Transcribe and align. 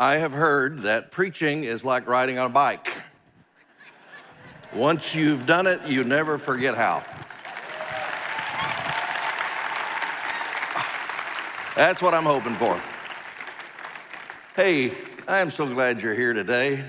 I 0.00 0.16
have 0.16 0.32
heard 0.32 0.80
that 0.80 1.10
preaching 1.10 1.64
is 1.64 1.84
like 1.84 2.08
riding 2.08 2.38
on 2.38 2.46
a 2.46 2.48
bike. 2.54 2.90
Once 4.74 5.14
you've 5.14 5.44
done 5.44 5.66
it, 5.66 5.86
you 5.86 6.04
never 6.04 6.38
forget 6.38 6.74
how. 6.74 7.04
That's 11.76 12.00
what 12.00 12.14
I'm 12.14 12.24
hoping 12.24 12.54
for. 12.54 12.80
Hey, 14.56 14.92
I 15.28 15.40
am 15.40 15.50
so 15.50 15.66
glad 15.66 16.00
you're 16.00 16.14
here 16.14 16.32
today. 16.32 16.82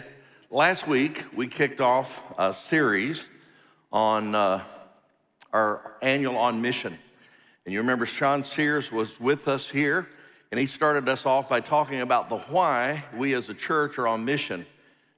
Last 0.50 0.88
week, 0.88 1.26
we 1.36 1.48
kicked 1.48 1.82
off 1.82 2.24
a 2.38 2.54
series 2.54 3.30
on 3.92 4.36
uh, 4.36 4.64
our 5.52 5.98
annual 6.02 6.38
On 6.38 6.62
Mission. 6.62 6.98
And 7.66 7.74
you 7.74 7.82
remember 7.82 8.06
Sean 8.06 8.46
Sears 8.46 8.90
was 8.90 9.20
with 9.20 9.50
us 9.50 9.70
here 9.70 10.08
and 10.52 10.60
he 10.60 10.66
started 10.66 11.08
us 11.08 11.26
off 11.26 11.48
by 11.48 11.62
talking 11.62 12.02
about 12.02 12.30
the 12.30 12.38
why 12.38 13.04
we 13.16 13.34
as 13.34 13.48
a 13.48 13.54
church 13.54 13.98
are 13.98 14.08
on 14.08 14.26
mission 14.26 14.66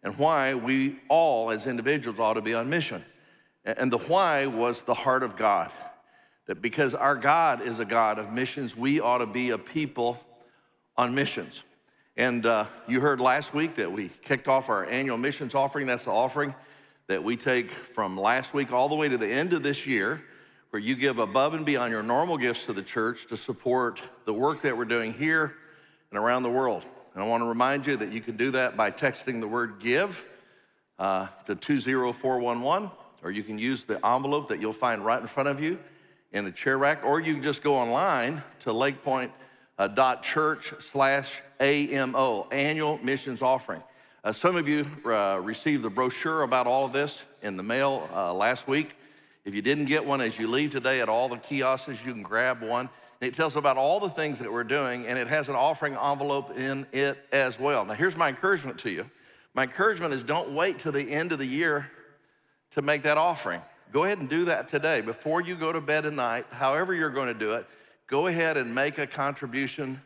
and 0.03 0.15
why 0.17 0.53
we 0.53 0.99
all 1.09 1.49
as 1.49 1.65
individuals 1.65 2.19
ought 2.19 2.35
to 2.35 2.41
be 2.41 2.53
on 2.53 2.69
mission. 2.69 3.03
And 3.65 3.91
the 3.91 3.97
why 3.97 4.45
was 4.45 4.83
the 4.83 4.93
heart 4.93 5.23
of 5.23 5.35
God. 5.35 5.71
That 6.45 6.61
because 6.61 6.93
our 6.93 7.15
God 7.15 7.61
is 7.61 7.79
a 7.79 7.85
God 7.85 8.19
of 8.19 8.31
missions, 8.31 8.75
we 8.75 8.99
ought 8.99 9.19
to 9.19 9.25
be 9.25 9.51
a 9.51 9.57
people 9.57 10.19
on 10.97 11.15
missions. 11.15 11.63
And 12.15 12.45
uh, 12.45 12.65
you 12.87 12.99
heard 12.99 13.19
last 13.19 13.53
week 13.53 13.75
that 13.75 13.91
we 13.91 14.09
kicked 14.23 14.47
off 14.47 14.69
our 14.69 14.85
annual 14.85 15.17
missions 15.17 15.55
offering. 15.55 15.87
That's 15.87 16.03
the 16.03 16.11
offering 16.11 16.53
that 17.07 17.23
we 17.23 17.37
take 17.37 17.71
from 17.71 18.19
last 18.19 18.53
week 18.53 18.71
all 18.71 18.89
the 18.89 18.95
way 18.95 19.09
to 19.09 19.17
the 19.17 19.27
end 19.27 19.53
of 19.53 19.63
this 19.63 19.87
year 19.87 20.21
where 20.73 20.81
you 20.81 20.95
give 20.95 21.19
above 21.19 21.53
and 21.53 21.67
beyond 21.67 21.91
your 21.91 22.01
normal 22.01 22.35
gifts 22.35 22.65
to 22.65 22.73
the 22.73 22.81
church 22.81 23.27
to 23.27 23.37
support 23.37 24.01
the 24.25 24.33
work 24.33 24.63
that 24.63 24.75
we're 24.75 24.85
doing 24.85 25.13
here 25.13 25.53
and 26.09 26.17
around 26.17 26.41
the 26.41 26.49
world. 26.49 26.83
And 27.13 27.23
I 27.23 27.27
want 27.27 27.43
to 27.43 27.47
remind 27.47 27.85
you 27.85 27.95
that 27.97 28.11
you 28.11 28.21
can 28.21 28.37
do 28.37 28.49
that 28.49 28.75
by 28.75 28.89
texting 28.89 29.39
the 29.39 29.47
word 29.47 29.75
give 29.79 30.25
uh, 30.97 31.27
to 31.45 31.53
20411, 31.53 32.89
or 33.21 33.29
you 33.29 33.43
can 33.43 33.59
use 33.59 33.83
the 33.83 34.03
envelope 34.03 34.49
that 34.49 34.59
you'll 34.59 34.73
find 34.73 35.05
right 35.05 35.21
in 35.21 35.27
front 35.27 35.47
of 35.47 35.61
you 35.61 35.77
in 36.31 36.47
a 36.47 36.51
chair 36.51 36.79
rack, 36.79 37.05
or 37.05 37.19
you 37.19 37.35
can 37.35 37.43
just 37.43 37.61
go 37.61 37.75
online 37.75 38.41
to 38.61 38.71
lakepointe.church 38.71 40.73
slash 40.79 41.31
AMO, 41.59 42.47
Annual 42.51 42.99
Missions 43.03 43.43
Offering. 43.43 43.83
Uh, 44.23 44.31
some 44.31 44.55
of 44.55 44.67
you 44.67 44.87
uh, 45.05 45.39
received 45.39 45.83
the 45.83 45.91
brochure 45.91 46.41
about 46.41 46.65
all 46.65 46.83
of 46.83 46.93
this 46.93 47.21
in 47.43 47.57
the 47.57 47.63
mail 47.63 48.09
uh, 48.11 48.33
last 48.33 48.67
week. 48.67 48.95
If 49.45 49.53
you 49.53 49.61
didn't 49.61 49.85
get 49.85 50.05
one 50.05 50.21
as 50.21 50.39
you 50.39 50.47
leave 50.47 50.71
today 50.71 51.01
at 51.01 51.09
all 51.09 51.27
the 51.27 51.37
kiosks, 51.37 51.99
you 52.05 52.13
can 52.13 52.23
grab 52.23 52.61
one. 52.61 52.89
And 53.19 53.27
it 53.27 53.33
tells 53.33 53.55
about 53.55 53.77
all 53.77 53.99
the 53.99 54.09
things 54.09 54.39
that 54.39 54.51
we're 54.51 54.63
doing, 54.63 55.05
and 55.05 55.17
it 55.17 55.27
has 55.27 55.49
an 55.49 55.55
offering 55.55 55.95
envelope 55.95 56.57
in 56.57 56.85
it 56.91 57.25
as 57.31 57.59
well. 57.59 57.85
Now, 57.85 57.93
here's 57.93 58.15
my 58.15 58.29
encouragement 58.29 58.79
to 58.79 58.89
you. 58.89 59.09
My 59.53 59.63
encouragement 59.63 60.13
is 60.13 60.23
don't 60.23 60.51
wait 60.51 60.79
till 60.79 60.91
the 60.91 61.11
end 61.11 61.31
of 61.31 61.39
the 61.39 61.45
year 61.45 61.89
to 62.71 62.81
make 62.81 63.03
that 63.03 63.17
offering. 63.17 63.61
Go 63.91 64.05
ahead 64.05 64.19
and 64.19 64.29
do 64.29 64.45
that 64.45 64.67
today. 64.67 65.01
Before 65.01 65.41
you 65.41 65.55
go 65.55 65.71
to 65.71 65.79
bed 65.79 66.05
at 66.05 66.13
night, 66.13 66.45
however 66.49 66.93
you're 66.93 67.11
going 67.11 67.27
to 67.27 67.33
do 67.33 67.53
it, 67.53 67.67
go 68.07 68.27
ahead 68.27 68.57
and 68.57 68.73
make 68.73 68.97
a 68.97 69.05
contribution 69.05 70.01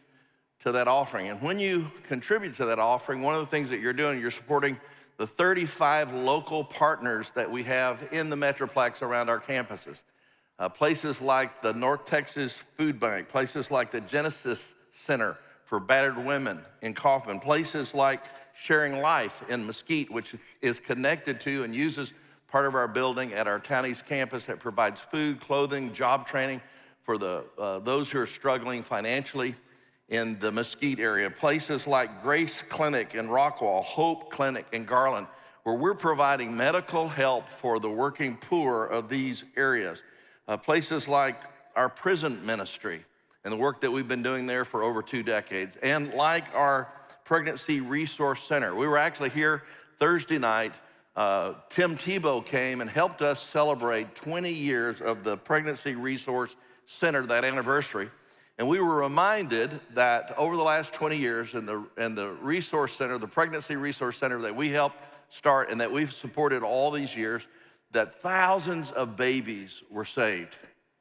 to 0.63 0.71
that 0.73 0.87
offering. 0.87 1.29
And 1.29 1.41
when 1.41 1.59
you 1.59 1.89
contribute 2.07 2.55
to 2.57 2.65
that 2.65 2.79
offering, 2.79 3.21
one 3.21 3.35
of 3.35 3.41
the 3.41 3.47
things 3.47 3.69
that 3.69 3.79
you're 3.79 3.93
doing, 3.93 4.19
you're 4.19 4.31
supporting 4.31 4.77
the 5.17 5.27
35 5.27 6.13
local 6.13 6.63
partners 6.63 7.31
that 7.31 7.49
we 7.49 7.63
have 7.63 8.07
in 8.11 8.29
the 8.29 8.35
Metroplex 8.35 9.01
around 9.01 9.29
our 9.29 9.39
campuses. 9.39 10.03
Uh, 10.59 10.69
places 10.69 11.21
like 11.21 11.61
the 11.61 11.73
North 11.73 12.05
Texas 12.05 12.57
Food 12.77 12.99
Bank, 12.99 13.27
places 13.27 13.69
like 13.69 13.91
the 13.91 14.01
Genesis 14.01 14.73
Center 14.89 15.37
for 15.65 15.79
Battered 15.79 16.23
Women 16.23 16.61
in 16.81 16.93
Kaufman, 16.93 17.39
places 17.39 17.93
like 17.93 18.21
Sharing 18.59 19.01
Life 19.01 19.43
in 19.49 19.65
Mesquite, 19.65 20.11
which 20.11 20.33
is 20.61 20.79
connected 20.79 21.39
to 21.41 21.63
and 21.63 21.75
uses 21.75 22.13
part 22.47 22.65
of 22.65 22.73
our 22.73 22.87
building 22.87 23.33
at 23.33 23.47
our 23.47 23.59
Town 23.59 23.85
East 23.85 24.05
campus 24.05 24.45
that 24.45 24.59
provides 24.59 24.99
food, 24.99 25.39
clothing, 25.39 25.93
job 25.93 26.25
training 26.25 26.61
for 27.03 27.17
the, 27.17 27.43
uh, 27.59 27.79
those 27.79 28.09
who 28.09 28.19
are 28.19 28.27
struggling 28.27 28.81
financially 28.81 29.55
in 30.09 30.39
the 30.39 30.51
Mesquite 30.51 30.99
area, 30.99 31.29
places 31.29 31.85
like 31.85 32.21
Grace 32.23 32.63
Clinic 32.69 33.13
in 33.15 33.27
Rockwall, 33.27 33.83
Hope 33.83 34.31
Clinic 34.31 34.65
in 34.71 34.85
Garland, 34.85 35.27
where 35.63 35.75
we're 35.75 35.93
providing 35.93 36.55
medical 36.55 37.09
help 37.09 37.49
for 37.49 37.79
the 37.79 37.89
working 37.89 38.37
poor 38.37 38.85
of 38.85 39.09
these 39.09 39.43
areas. 39.57 40.01
Uh, 40.47 40.55
places 40.55 41.07
like 41.07 41.41
our 41.75 41.89
prison 41.89 42.45
ministry 42.45 43.03
and 43.43 43.51
the 43.51 43.57
work 43.57 43.81
that 43.81 43.91
we've 43.91 44.07
been 44.07 44.23
doing 44.23 44.47
there 44.47 44.63
for 44.63 44.81
over 44.83 45.01
two 45.01 45.23
decades, 45.23 45.77
and 45.83 46.13
like 46.13 46.45
our 46.55 46.89
Pregnancy 47.25 47.81
Resource 47.81 48.41
Center. 48.43 48.73
We 48.73 48.87
were 48.87 48.97
actually 48.97 49.29
here 49.29 49.63
Thursday 49.99 50.37
night. 50.37 50.73
Uh, 51.15 51.55
Tim 51.67 51.97
Tebow 51.97 52.45
came 52.45 52.79
and 52.79 52.89
helped 52.89 53.21
us 53.21 53.41
celebrate 53.41 54.15
20 54.15 54.49
years 54.49 55.01
of 55.01 55.25
the 55.25 55.35
Pregnancy 55.35 55.95
Resource 55.95 56.55
Center, 56.85 57.25
that 57.25 57.43
anniversary. 57.43 58.09
And 58.57 58.67
we 58.67 58.79
were 58.79 58.95
reminded 58.95 59.79
that 59.93 60.33
over 60.35 60.55
the 60.55 60.63
last 60.63 60.91
20 60.93 61.15
years 61.15 61.53
in 61.53 61.65
the, 61.67 61.85
in 61.97 62.15
the 62.15 62.31
Resource 62.31 62.95
Center, 62.95 63.19
the 63.19 63.27
Pregnancy 63.27 63.75
Resource 63.75 64.17
Center 64.17 64.39
that 64.41 64.55
we 64.55 64.69
helped 64.69 64.97
start 65.29 65.69
and 65.69 65.79
that 65.79 65.91
we've 65.91 66.11
supported 66.11 66.63
all 66.63 66.89
these 66.89 67.15
years, 67.15 67.43
that 67.91 68.19
thousands 68.21 68.89
of 68.91 69.15
babies 69.15 69.83
were 69.91 70.05
saved 70.05 70.55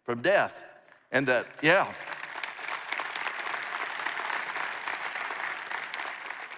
from 0.05 0.21
death. 0.21 0.55
And 1.13 1.27
that, 1.29 1.47
yeah. 1.63 1.91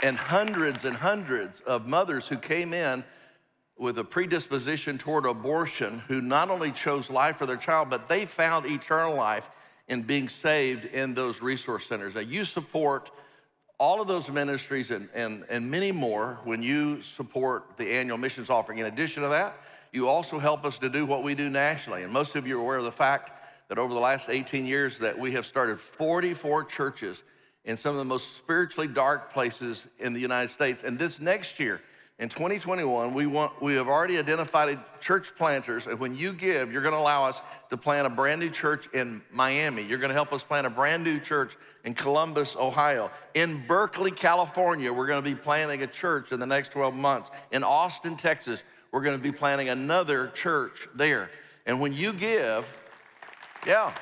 And 0.02 0.16
hundreds 0.16 0.84
and 0.84 0.96
hundreds 0.96 1.60
of 1.60 1.86
mothers 1.86 2.26
who 2.26 2.38
came 2.38 2.74
in 2.74 3.04
with 3.76 3.98
a 3.98 4.04
predisposition 4.04 4.98
toward 4.98 5.26
abortion 5.26 6.02
who 6.08 6.20
not 6.20 6.50
only 6.50 6.72
chose 6.72 7.08
life 7.08 7.36
for 7.36 7.46
their 7.46 7.56
child, 7.56 7.88
but 7.88 8.08
they 8.08 8.26
found 8.26 8.66
eternal 8.66 9.14
life 9.14 9.48
in 9.88 10.02
being 10.02 10.28
saved 10.28 10.84
in 10.84 11.14
those 11.14 11.40
resource 11.40 11.86
centers. 11.86 12.14
Now, 12.14 12.20
you 12.20 12.44
support 12.44 13.10
all 13.78 14.00
of 14.00 14.08
those 14.08 14.30
ministries 14.30 14.90
and, 14.90 15.08
and, 15.14 15.44
and 15.48 15.70
many 15.70 15.92
more 15.92 16.38
when 16.44 16.62
you 16.62 17.00
support 17.00 17.76
the 17.76 17.92
annual 17.92 18.18
missions 18.18 18.50
offering. 18.50 18.78
In 18.78 18.86
addition 18.86 19.22
to 19.22 19.28
that, 19.30 19.56
you 19.92 20.08
also 20.08 20.38
help 20.38 20.64
us 20.64 20.78
to 20.80 20.88
do 20.88 21.06
what 21.06 21.22
we 21.22 21.34
do 21.34 21.48
nationally. 21.48 22.02
And 22.02 22.12
most 22.12 22.36
of 22.36 22.46
you 22.46 22.58
are 22.58 22.62
aware 22.62 22.78
of 22.78 22.84
the 22.84 22.92
fact 22.92 23.32
that 23.68 23.78
over 23.78 23.94
the 23.94 24.00
last 24.00 24.28
18 24.28 24.66
years 24.66 24.98
that 24.98 25.18
we 25.18 25.32
have 25.32 25.46
started 25.46 25.78
44 25.78 26.64
churches 26.64 27.22
in 27.64 27.76
some 27.76 27.92
of 27.92 27.98
the 27.98 28.04
most 28.04 28.36
spiritually 28.36 28.88
dark 28.88 29.32
places 29.32 29.86
in 29.98 30.12
the 30.12 30.20
United 30.20 30.50
States. 30.50 30.82
And 30.82 30.98
this 30.98 31.20
next 31.20 31.60
year, 31.60 31.80
in 32.18 32.28
2021, 32.28 33.14
we, 33.14 33.26
want, 33.26 33.62
we 33.62 33.74
have 33.74 33.86
already 33.86 34.18
identified 34.18 34.76
church 35.00 35.36
planters, 35.36 35.86
and 35.86 36.00
when 36.00 36.16
you 36.16 36.32
give, 36.32 36.72
you're 36.72 36.82
going 36.82 36.94
to 36.94 36.98
allow 36.98 37.24
us 37.24 37.40
to 37.70 37.76
plant 37.76 38.08
a 38.08 38.10
brand 38.10 38.40
new 38.40 38.50
church 38.50 38.88
in 38.92 39.22
Miami. 39.30 39.82
You're 39.82 39.98
going 39.98 40.08
to 40.08 40.14
help 40.14 40.32
us 40.32 40.42
plant 40.42 40.66
a 40.66 40.70
brand 40.70 41.04
new 41.04 41.20
church 41.20 41.56
in 41.84 41.94
Columbus, 41.94 42.56
Ohio. 42.56 43.12
In 43.34 43.64
Berkeley, 43.68 44.10
California, 44.10 44.92
we're 44.92 45.06
going 45.06 45.22
to 45.22 45.30
be 45.30 45.36
planting 45.36 45.82
a 45.82 45.86
church 45.86 46.32
in 46.32 46.40
the 46.40 46.46
next 46.46 46.72
12 46.72 46.92
months. 46.92 47.30
In 47.52 47.62
Austin, 47.62 48.16
Texas, 48.16 48.64
we're 48.90 49.02
going 49.02 49.16
to 49.16 49.22
be 49.22 49.32
planting 49.32 49.68
another 49.68 50.28
church 50.28 50.88
there. 50.96 51.30
And 51.66 51.80
when 51.80 51.92
you 51.92 52.12
give, 52.12 52.66
yeah. 53.64 53.94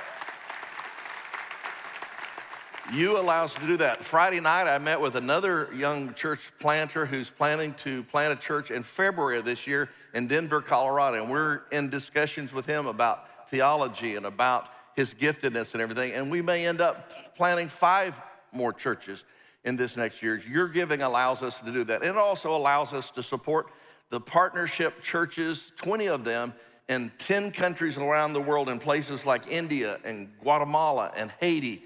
You 2.93 3.19
allow 3.19 3.43
us 3.43 3.53
to 3.55 3.67
do 3.67 3.77
that. 3.79 4.05
Friday 4.05 4.38
night, 4.38 4.69
I 4.69 4.79
met 4.79 5.00
with 5.00 5.17
another 5.17 5.69
young 5.75 6.15
church 6.15 6.53
planter 6.61 7.05
who's 7.05 7.29
planning 7.29 7.75
to 7.79 8.05
plant 8.05 8.33
a 8.33 8.37
church 8.41 8.71
in 8.71 8.85
February 8.85 9.38
of 9.38 9.44
this 9.44 9.67
year 9.67 9.91
in 10.15 10.29
Denver, 10.29 10.62
Colorado. 10.62 11.21
And 11.21 11.29
we're 11.29 11.62
in 11.73 11.91
discussions 11.91 12.53
with 12.53 12.65
him 12.65 12.87
about 12.87 13.50
theology 13.50 14.15
and 14.15 14.25
about 14.25 14.69
his 14.94 15.15
giftedness 15.15 15.73
and 15.73 15.83
everything. 15.83 16.12
And 16.12 16.31
we 16.31 16.41
may 16.43 16.65
end 16.65 16.81
up 16.81 17.35
planting 17.37 17.69
five 17.69 18.21
more 18.53 18.73
churches 18.73 19.25
in 19.65 19.75
this 19.75 19.97
next 19.97 20.23
year. 20.23 20.41
Your 20.49 20.69
giving 20.69 21.03
allows 21.03 21.43
us 21.43 21.59
to 21.59 21.73
do 21.73 21.83
that. 21.85 22.05
It 22.05 22.17
also 22.17 22.55
allows 22.55 22.93
us 22.93 23.11
to 23.11 23.23
support 23.23 23.67
the 24.11 24.21
partnership 24.21 25.03
churches, 25.03 25.73
20 25.77 26.06
of 26.06 26.25
them 26.25 26.55
in 26.88 27.11
10 27.19 27.50
countries 27.50 27.99
around 27.99 28.33
the 28.33 28.41
world 28.41 28.69
in 28.69 28.79
places 28.79 29.27
like 29.27 29.49
India 29.49 29.99
and 30.05 30.31
Guatemala 30.41 31.11
and 31.17 31.33
Haiti 31.41 31.83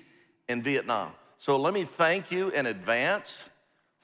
and 0.51 0.63
Vietnam. 0.63 1.13
So 1.39 1.57
let 1.57 1.73
me 1.73 1.85
thank 1.85 2.31
you 2.31 2.51
in 2.51 2.67
advance 2.67 3.39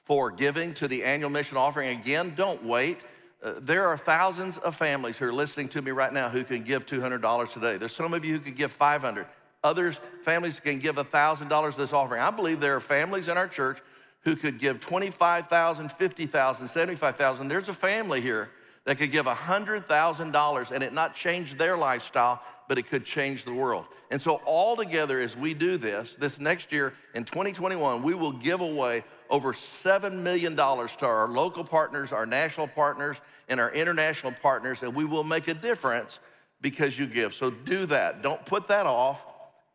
for 0.05 0.31
giving 0.31 0.73
to 0.75 0.87
the 0.87 1.03
annual 1.03 1.29
mission 1.29 1.57
offering. 1.57 1.99
Again, 1.99 2.33
don't 2.35 2.63
wait. 2.63 2.99
Uh, 3.43 3.53
there 3.59 3.85
are 3.85 3.97
thousands 3.97 4.57
of 4.57 4.75
families 4.75 5.17
who 5.17 5.25
are 5.25 5.33
listening 5.33 5.67
to 5.69 5.81
me 5.81 5.91
right 5.91 6.11
now 6.11 6.29
who 6.29 6.43
can 6.43 6.63
give 6.63 6.85
$200 6.85 7.51
today. 7.51 7.77
There's 7.77 7.95
some 7.95 8.13
of 8.13 8.25
you 8.25 8.33
who 8.33 8.39
can 8.39 8.53
give 8.55 8.71
500. 8.71 9.27
Others, 9.63 9.99
families 10.23 10.59
can 10.59 10.79
give 10.79 10.95
$1,000 10.95 11.75
this 11.75 11.93
offering. 11.93 12.21
I 12.21 12.31
believe 12.31 12.59
there 12.59 12.75
are 12.75 12.79
families 12.79 13.27
in 13.27 13.37
our 13.37 13.47
church 13.47 13.79
who 14.21 14.35
could 14.35 14.59
give 14.59 14.79
25,000, 14.79 15.91
50,000, 15.91 16.67
75,000. 16.67 17.47
There's 17.47 17.69
a 17.69 17.73
family 17.73 18.21
here 18.21 18.49
that 18.87 18.97
could 18.97 19.11
give 19.11 19.25
$100,000 19.25 20.71
and 20.71 20.81
it 20.81 20.93
not 20.93 21.13
change 21.13 21.57
their 21.57 21.75
lifestyle, 21.75 22.41
but 22.69 22.77
it 22.77 22.83
could 22.83 23.03
change 23.03 23.43
the 23.43 23.51
world. 23.51 23.83
And 24.11 24.21
so, 24.21 24.35
all 24.45 24.77
together, 24.77 25.19
as 25.19 25.35
we 25.35 25.53
do 25.53 25.75
this, 25.75 26.15
this 26.15 26.39
next 26.39 26.71
year 26.71 26.93
in 27.13 27.25
2021, 27.25 28.01
we 28.01 28.13
will 28.13 28.31
give 28.31 28.61
away 28.61 29.03
over 29.29 29.51
$7 29.51 30.13
million 30.13 30.55
to 30.55 31.05
our 31.05 31.27
local 31.27 31.65
partners, 31.65 32.13
our 32.13 32.25
national 32.25 32.69
partners, 32.69 33.17
and 33.49 33.59
our 33.59 33.73
international 33.73 34.31
partners, 34.41 34.81
and 34.81 34.95
we 34.95 35.03
will 35.03 35.25
make 35.25 35.49
a 35.49 35.53
difference 35.53 36.19
because 36.61 36.97
you 36.97 37.07
give. 37.07 37.33
So, 37.33 37.49
do 37.49 37.87
that. 37.87 38.21
Don't 38.21 38.43
put 38.45 38.69
that 38.69 38.85
off. 38.85 39.25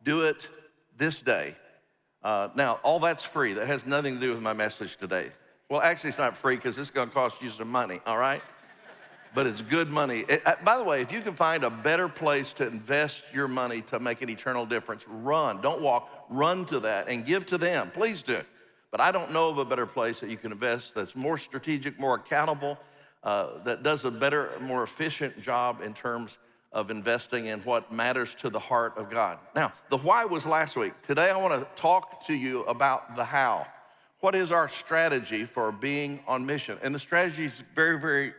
Do 0.03 0.23
it 0.23 0.49
this 0.97 1.21
day. 1.21 1.55
Uh, 2.23 2.49
now, 2.55 2.79
all 2.81 2.99
that's 2.99 3.23
free. 3.23 3.53
That 3.53 3.67
has 3.67 3.85
nothing 3.85 4.15
to 4.15 4.19
do 4.19 4.29
with 4.31 4.41
my 4.41 4.53
message 4.53 4.97
today. 4.97 5.31
Well, 5.69 5.81
actually, 5.81 6.09
it's 6.09 6.17
not 6.17 6.35
free 6.35 6.55
because 6.55 6.79
it's 6.79 6.89
going 6.89 7.09
to 7.09 7.13
cost 7.13 7.43
you 7.43 7.51
some 7.51 7.69
money, 7.69 8.01
all 8.07 8.17
right? 8.17 8.41
But 9.35 9.47
it's 9.47 9.61
good 9.61 9.89
money. 9.89 10.25
It, 10.27 10.43
uh, 10.45 10.55
by 10.63 10.77
the 10.77 10.83
way, 10.83 11.01
if 11.01 11.11
you 11.11 11.21
can 11.21 11.33
find 11.33 11.63
a 11.63 11.69
better 11.69 12.07
place 12.07 12.53
to 12.53 12.67
invest 12.67 13.23
your 13.33 13.47
money 13.47 13.81
to 13.83 13.99
make 13.99 14.21
an 14.21 14.29
eternal 14.29 14.65
difference, 14.65 15.03
run. 15.07 15.61
Don't 15.61 15.81
walk, 15.81 16.25
run 16.29 16.65
to 16.65 16.79
that 16.81 17.07
and 17.09 17.25
give 17.25 17.45
to 17.47 17.57
them. 17.57 17.91
Please 17.91 18.21
do. 18.21 18.41
But 18.91 19.01
I 19.01 19.11
don't 19.11 19.31
know 19.31 19.49
of 19.49 19.57
a 19.57 19.65
better 19.65 19.87
place 19.87 20.19
that 20.19 20.29
you 20.29 20.37
can 20.37 20.51
invest 20.51 20.93
that's 20.93 21.15
more 21.15 21.39
strategic, 21.39 21.99
more 21.99 22.15
accountable, 22.15 22.77
uh, 23.23 23.63
that 23.63 23.81
does 23.81 24.05
a 24.05 24.11
better, 24.11 24.51
more 24.61 24.83
efficient 24.83 25.41
job 25.41 25.81
in 25.81 25.95
terms 25.95 26.37
of 26.71 26.91
investing 26.91 27.47
in 27.47 27.59
what 27.61 27.91
matters 27.91 28.35
to 28.35 28.49
the 28.49 28.59
heart 28.59 28.97
of 28.97 29.09
God. 29.09 29.39
Now, 29.55 29.73
the 29.89 29.97
why 29.97 30.25
was 30.25 30.45
last 30.45 30.75
week. 30.75 30.93
Today, 31.01 31.29
I 31.29 31.37
want 31.37 31.59
to 31.59 31.81
talk 31.81 32.27
to 32.27 32.33
you 32.33 32.63
about 32.63 33.15
the 33.15 33.23
how. 33.23 33.65
What 34.19 34.35
is 34.35 34.51
our 34.51 34.69
strategy 34.69 35.45
for 35.45 35.71
being 35.71 36.19
on 36.27 36.45
mission? 36.45 36.77
And 36.81 36.93
the 36.93 36.99
strategy 36.99 37.45
is 37.45 37.63
very, 37.75 37.99
very 37.99 38.33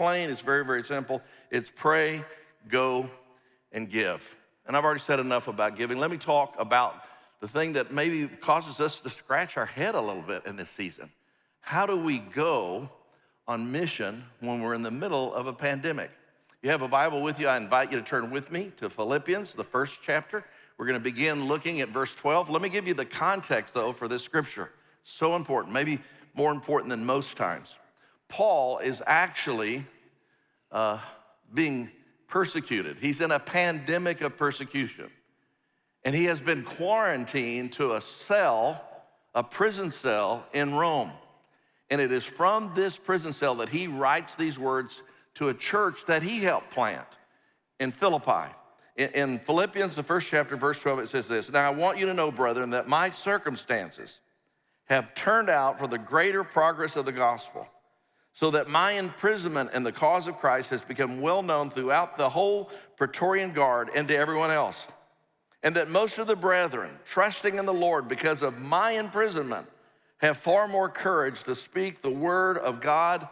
plain, 0.00 0.30
it's 0.30 0.40
very, 0.40 0.64
very 0.64 0.82
simple. 0.82 1.20
It's 1.50 1.70
pray, 1.70 2.24
go, 2.70 3.10
and 3.70 3.90
give. 3.90 4.34
And 4.64 4.74
I've 4.74 4.82
already 4.82 5.00
said 5.00 5.20
enough 5.20 5.46
about 5.46 5.76
giving. 5.76 5.98
Let 5.98 6.10
me 6.10 6.16
talk 6.16 6.54
about 6.58 7.02
the 7.40 7.48
thing 7.48 7.74
that 7.74 7.92
maybe 7.92 8.26
causes 8.26 8.80
us 8.80 9.00
to 9.00 9.10
scratch 9.10 9.58
our 9.58 9.66
head 9.66 9.94
a 9.94 10.00
little 10.00 10.22
bit 10.22 10.46
in 10.46 10.56
this 10.56 10.70
season. 10.70 11.10
How 11.60 11.84
do 11.84 11.98
we 11.98 12.16
go 12.16 12.88
on 13.46 13.70
mission 13.70 14.24
when 14.40 14.62
we're 14.62 14.72
in 14.72 14.82
the 14.82 14.90
middle 14.90 15.34
of 15.34 15.46
a 15.46 15.52
pandemic? 15.52 16.10
you 16.62 16.70
have 16.70 16.80
a 16.80 16.88
Bible 16.88 17.20
with 17.20 17.38
you, 17.38 17.48
I 17.48 17.58
invite 17.58 17.92
you 17.92 17.98
to 17.98 18.02
turn 18.02 18.30
with 18.30 18.50
me 18.50 18.72
to 18.78 18.88
Philippians, 18.88 19.52
the 19.52 19.64
first 19.64 19.98
chapter. 20.02 20.42
We're 20.78 20.86
going 20.86 20.98
to 20.98 21.04
begin 21.04 21.44
looking 21.44 21.82
at 21.82 21.90
verse 21.90 22.14
12. 22.14 22.48
Let 22.48 22.62
me 22.62 22.70
give 22.70 22.88
you 22.88 22.94
the 22.94 23.04
context, 23.04 23.74
though, 23.74 23.92
for 23.92 24.08
this 24.08 24.22
scripture. 24.22 24.70
So 25.04 25.36
important, 25.36 25.74
maybe 25.74 26.00
more 26.32 26.52
important 26.52 26.88
than 26.88 27.04
most 27.04 27.36
times. 27.36 27.74
Paul 28.30 28.78
is 28.78 29.02
actually 29.06 29.84
uh, 30.72 30.98
being 31.52 31.90
persecuted, 32.28 32.96
he's 33.00 33.20
in 33.20 33.30
a 33.30 33.38
pandemic 33.38 34.22
of 34.22 34.36
persecution. 34.36 35.10
And 36.02 36.14
he 36.14 36.24
has 36.24 36.40
been 36.40 36.64
quarantined 36.64 37.72
to 37.72 37.92
a 37.92 38.00
cell, 38.00 38.82
a 39.34 39.44
prison 39.44 39.90
cell 39.90 40.46
in 40.54 40.74
Rome. 40.74 41.12
And 41.90 42.00
it 42.00 42.10
is 42.10 42.24
from 42.24 42.72
this 42.74 42.96
prison 42.96 43.34
cell 43.34 43.56
that 43.56 43.68
he 43.68 43.86
writes 43.86 44.34
these 44.34 44.58
words 44.58 45.02
to 45.34 45.50
a 45.50 45.54
church 45.54 46.06
that 46.06 46.22
he 46.22 46.38
helped 46.38 46.70
plant 46.70 47.06
in 47.80 47.92
Philippi. 47.92 48.50
In, 48.96 49.38
Philippians, 49.40 49.96
the 49.96 50.02
first 50.02 50.28
chapter, 50.28 50.56
verse 50.56 50.78
12, 50.78 51.00
it 51.00 51.08
says 51.08 51.28
this 51.28 51.50
Now 51.50 51.66
I 51.66 51.70
want 51.70 51.98
you 51.98 52.06
to 52.06 52.14
know, 52.14 52.30
brethren, 52.30 52.70
that 52.70 52.88
my 52.88 53.10
circumstances 53.10 54.20
have 54.84 55.14
turned 55.14 55.48
out 55.48 55.78
for 55.78 55.86
the 55.86 55.98
greater 55.98 56.44
progress 56.44 56.96
of 56.96 57.04
the 57.04 57.12
gospel, 57.12 57.66
so 58.40 58.50
that 58.52 58.70
my 58.70 58.92
imprisonment 58.92 59.70
in 59.74 59.82
the 59.82 59.92
cause 59.92 60.26
of 60.26 60.38
Christ 60.38 60.70
has 60.70 60.82
become 60.82 61.20
well 61.20 61.42
known 61.42 61.68
throughout 61.68 62.16
the 62.16 62.30
whole 62.30 62.70
Praetorian 62.96 63.52
Guard 63.52 63.90
and 63.94 64.08
to 64.08 64.16
everyone 64.16 64.50
else. 64.50 64.86
And 65.62 65.76
that 65.76 65.90
most 65.90 66.18
of 66.18 66.26
the 66.26 66.36
brethren, 66.36 66.90
trusting 67.04 67.56
in 67.58 67.66
the 67.66 67.74
Lord 67.74 68.08
because 68.08 68.40
of 68.40 68.58
my 68.58 68.92
imprisonment, 68.92 69.66
have 70.16 70.38
far 70.38 70.66
more 70.66 70.88
courage 70.88 71.42
to 71.42 71.54
speak 71.54 72.00
the 72.00 72.08
word 72.08 72.56
of 72.56 72.80
God 72.80 73.28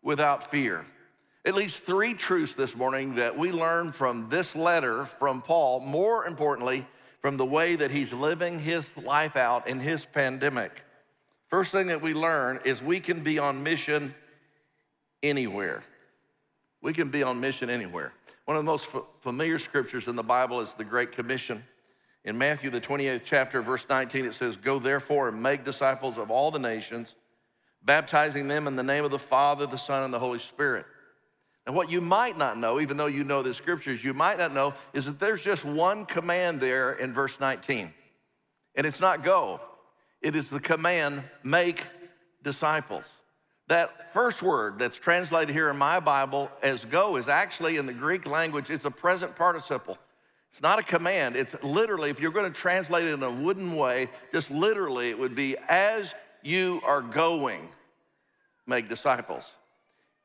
without 0.00 0.48
fear 0.48 0.86
at 1.44 1.54
least 1.54 1.84
three 1.84 2.12
truths 2.12 2.54
this 2.56 2.74
morning 2.74 3.14
that 3.14 3.38
we 3.38 3.52
learn 3.52 3.92
from 3.92 4.28
this 4.28 4.56
letter 4.56 5.04
from 5.04 5.40
Paul, 5.40 5.78
more 5.78 6.26
importantly, 6.26 6.84
from 7.20 7.36
the 7.36 7.46
way 7.46 7.76
that 7.76 7.92
he's 7.92 8.12
living 8.12 8.58
his 8.58 8.96
life 8.96 9.36
out 9.36 9.68
in 9.68 9.78
his 9.78 10.04
pandemic. 10.04 10.82
First 11.48 11.70
thing 11.70 11.86
that 11.86 12.02
we 12.02 12.14
learn 12.14 12.58
is 12.64 12.82
we 12.82 12.98
can 12.98 13.20
be 13.20 13.38
on 13.38 13.62
mission 13.62 14.12
anywhere. 15.22 15.82
We 16.82 16.92
can 16.92 17.10
be 17.10 17.22
on 17.22 17.40
mission 17.40 17.70
anywhere. 17.70 18.12
One 18.44 18.56
of 18.56 18.64
the 18.64 18.70
most 18.70 18.88
familiar 19.20 19.58
scriptures 19.58 20.06
in 20.06 20.16
the 20.16 20.22
Bible 20.22 20.60
is 20.60 20.72
the 20.74 20.84
Great 20.84 21.12
Commission. 21.12 21.64
In 22.24 22.38
Matthew, 22.38 22.70
the 22.70 22.80
28th 22.80 23.22
chapter, 23.24 23.62
verse 23.62 23.86
19, 23.88 24.24
it 24.24 24.34
says, 24.34 24.56
Go 24.56 24.78
therefore 24.78 25.28
and 25.28 25.42
make 25.42 25.64
disciples 25.64 26.18
of 26.18 26.30
all 26.30 26.50
the 26.50 26.58
nations, 26.58 27.14
baptizing 27.82 28.48
them 28.48 28.66
in 28.66 28.76
the 28.76 28.82
name 28.82 29.04
of 29.04 29.10
the 29.10 29.18
Father, 29.18 29.66
the 29.66 29.76
Son, 29.76 30.02
and 30.02 30.14
the 30.14 30.18
Holy 30.18 30.38
Spirit 30.38 30.86
and 31.66 31.74
what 31.74 31.90
you 31.90 32.00
might 32.00 32.38
not 32.38 32.56
know, 32.56 32.80
even 32.80 32.96
though 32.96 33.06
you 33.06 33.24
know 33.24 33.42
the 33.42 33.52
scriptures, 33.52 34.02
you 34.02 34.14
might 34.14 34.38
not 34.38 34.54
know 34.54 34.72
is 34.92 35.04
that 35.06 35.18
there's 35.18 35.42
just 35.42 35.64
one 35.64 36.06
command 36.06 36.60
there 36.60 36.92
in 36.92 37.12
verse 37.12 37.40
19. 37.40 37.92
And 38.76 38.86
it's 38.86 39.00
not 39.00 39.24
go, 39.24 39.60
it 40.22 40.36
is 40.36 40.48
the 40.48 40.60
command 40.60 41.24
make 41.42 41.82
disciples. 42.42 43.04
That 43.68 44.12
first 44.12 44.42
word 44.42 44.78
that's 44.78 44.96
translated 44.96 45.54
here 45.54 45.68
in 45.70 45.76
my 45.76 45.98
Bible 45.98 46.50
as 46.62 46.84
go 46.84 47.16
is 47.16 47.28
actually 47.28 47.76
in 47.76 47.86
the 47.86 47.92
Greek 47.92 48.26
language, 48.26 48.70
it's 48.70 48.84
a 48.84 48.90
present 48.90 49.34
participle. 49.34 49.98
It's 50.52 50.62
not 50.62 50.78
a 50.78 50.82
command. 50.82 51.36
It's 51.36 51.54
literally, 51.62 52.10
if 52.10 52.20
you're 52.20 52.30
going 52.30 52.50
to 52.50 52.58
translate 52.58 53.04
it 53.06 53.12
in 53.12 53.22
a 53.22 53.30
wooden 53.30 53.74
way, 53.74 54.08
just 54.32 54.50
literally, 54.50 55.10
it 55.10 55.18
would 55.18 55.34
be 55.34 55.56
as 55.68 56.14
you 56.42 56.80
are 56.84 57.02
going, 57.02 57.68
make 58.66 58.88
disciples. 58.88 59.50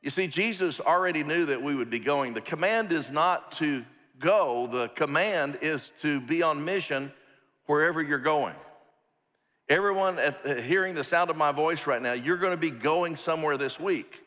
You 0.02 0.10
see, 0.10 0.28
Jesus 0.28 0.80
already 0.80 1.24
knew 1.24 1.46
that 1.46 1.62
we 1.62 1.76
would 1.76 1.90
be 1.90 2.00
going. 2.00 2.34
The 2.34 2.42
command 2.42 2.92
is 2.92 3.10
not 3.10 3.52
to 3.54 3.84
go, 4.20 4.68
the 4.68 4.88
command 4.90 5.58
is 5.62 5.92
to 6.02 6.22
be 6.22 6.44
on 6.44 6.64
mission 6.64 7.12
wherever 7.66 8.02
you're 8.02 8.20
going. 8.20 8.56
Everyone 9.72 10.20
at, 10.20 10.46
uh, 10.46 10.56
hearing 10.56 10.96
the 10.96 11.04
sound 11.06 11.30
of 11.30 11.38
my 11.38 11.54
voice 11.54 11.88
right 11.88 12.02
now, 12.02 12.12
you're 12.12 12.36
going 12.36 12.52
to 12.52 12.58
be 12.58 12.72
going 12.72 13.16
somewhere 13.16 13.56
this 13.56 13.80
week. 13.80 14.22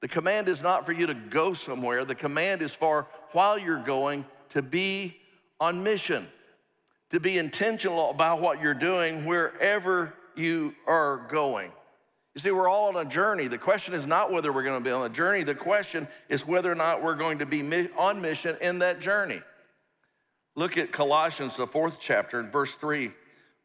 The 0.00 0.06
command 0.06 0.46
is 0.46 0.62
not 0.62 0.86
for 0.86 0.92
you 0.92 1.08
to 1.08 1.14
go 1.14 1.54
somewhere, 1.54 2.04
the 2.04 2.14
command 2.14 2.62
is 2.62 2.72
for 2.72 3.08
while 3.32 3.58
you're 3.58 3.82
going 3.82 4.24
to 4.50 4.62
be 4.62 5.16
on 5.58 5.82
mission, 5.82 6.28
to 7.10 7.18
be 7.18 7.36
intentional 7.36 8.10
about 8.10 8.40
what 8.40 8.62
you're 8.62 8.74
doing 8.74 9.24
wherever 9.24 10.14
you 10.36 10.72
are 10.86 11.26
going. 11.28 11.72
You 12.36 12.40
see, 12.40 12.52
we're 12.52 12.68
all 12.68 12.96
on 12.96 13.04
a 13.04 13.10
journey. 13.10 13.48
The 13.48 13.58
question 13.58 13.92
is 13.92 14.06
not 14.06 14.30
whether 14.30 14.52
we're 14.52 14.62
going 14.62 14.80
to 14.80 14.88
be 14.88 14.92
on 14.92 15.04
a 15.04 15.12
journey, 15.12 15.42
the 15.42 15.56
question 15.56 16.06
is 16.28 16.46
whether 16.46 16.70
or 16.70 16.76
not 16.76 17.02
we're 17.02 17.16
going 17.16 17.40
to 17.40 17.46
be 17.46 17.88
on 17.98 18.20
mission 18.20 18.56
in 18.60 18.78
that 18.78 19.00
journey. 19.00 19.42
Look 20.54 20.78
at 20.78 20.92
Colossians, 20.92 21.56
the 21.56 21.66
fourth 21.66 21.98
chapter, 21.98 22.40
verse 22.44 22.76
3. 22.76 23.10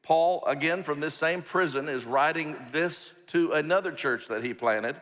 Paul, 0.03 0.43
again 0.45 0.83
from 0.83 0.99
this 0.99 1.13
same 1.13 1.41
prison, 1.41 1.87
is 1.87 2.05
writing 2.05 2.55
this 2.71 3.11
to 3.27 3.53
another 3.53 3.91
church 3.91 4.27
that 4.27 4.43
he 4.43 4.53
planted. 4.53 4.95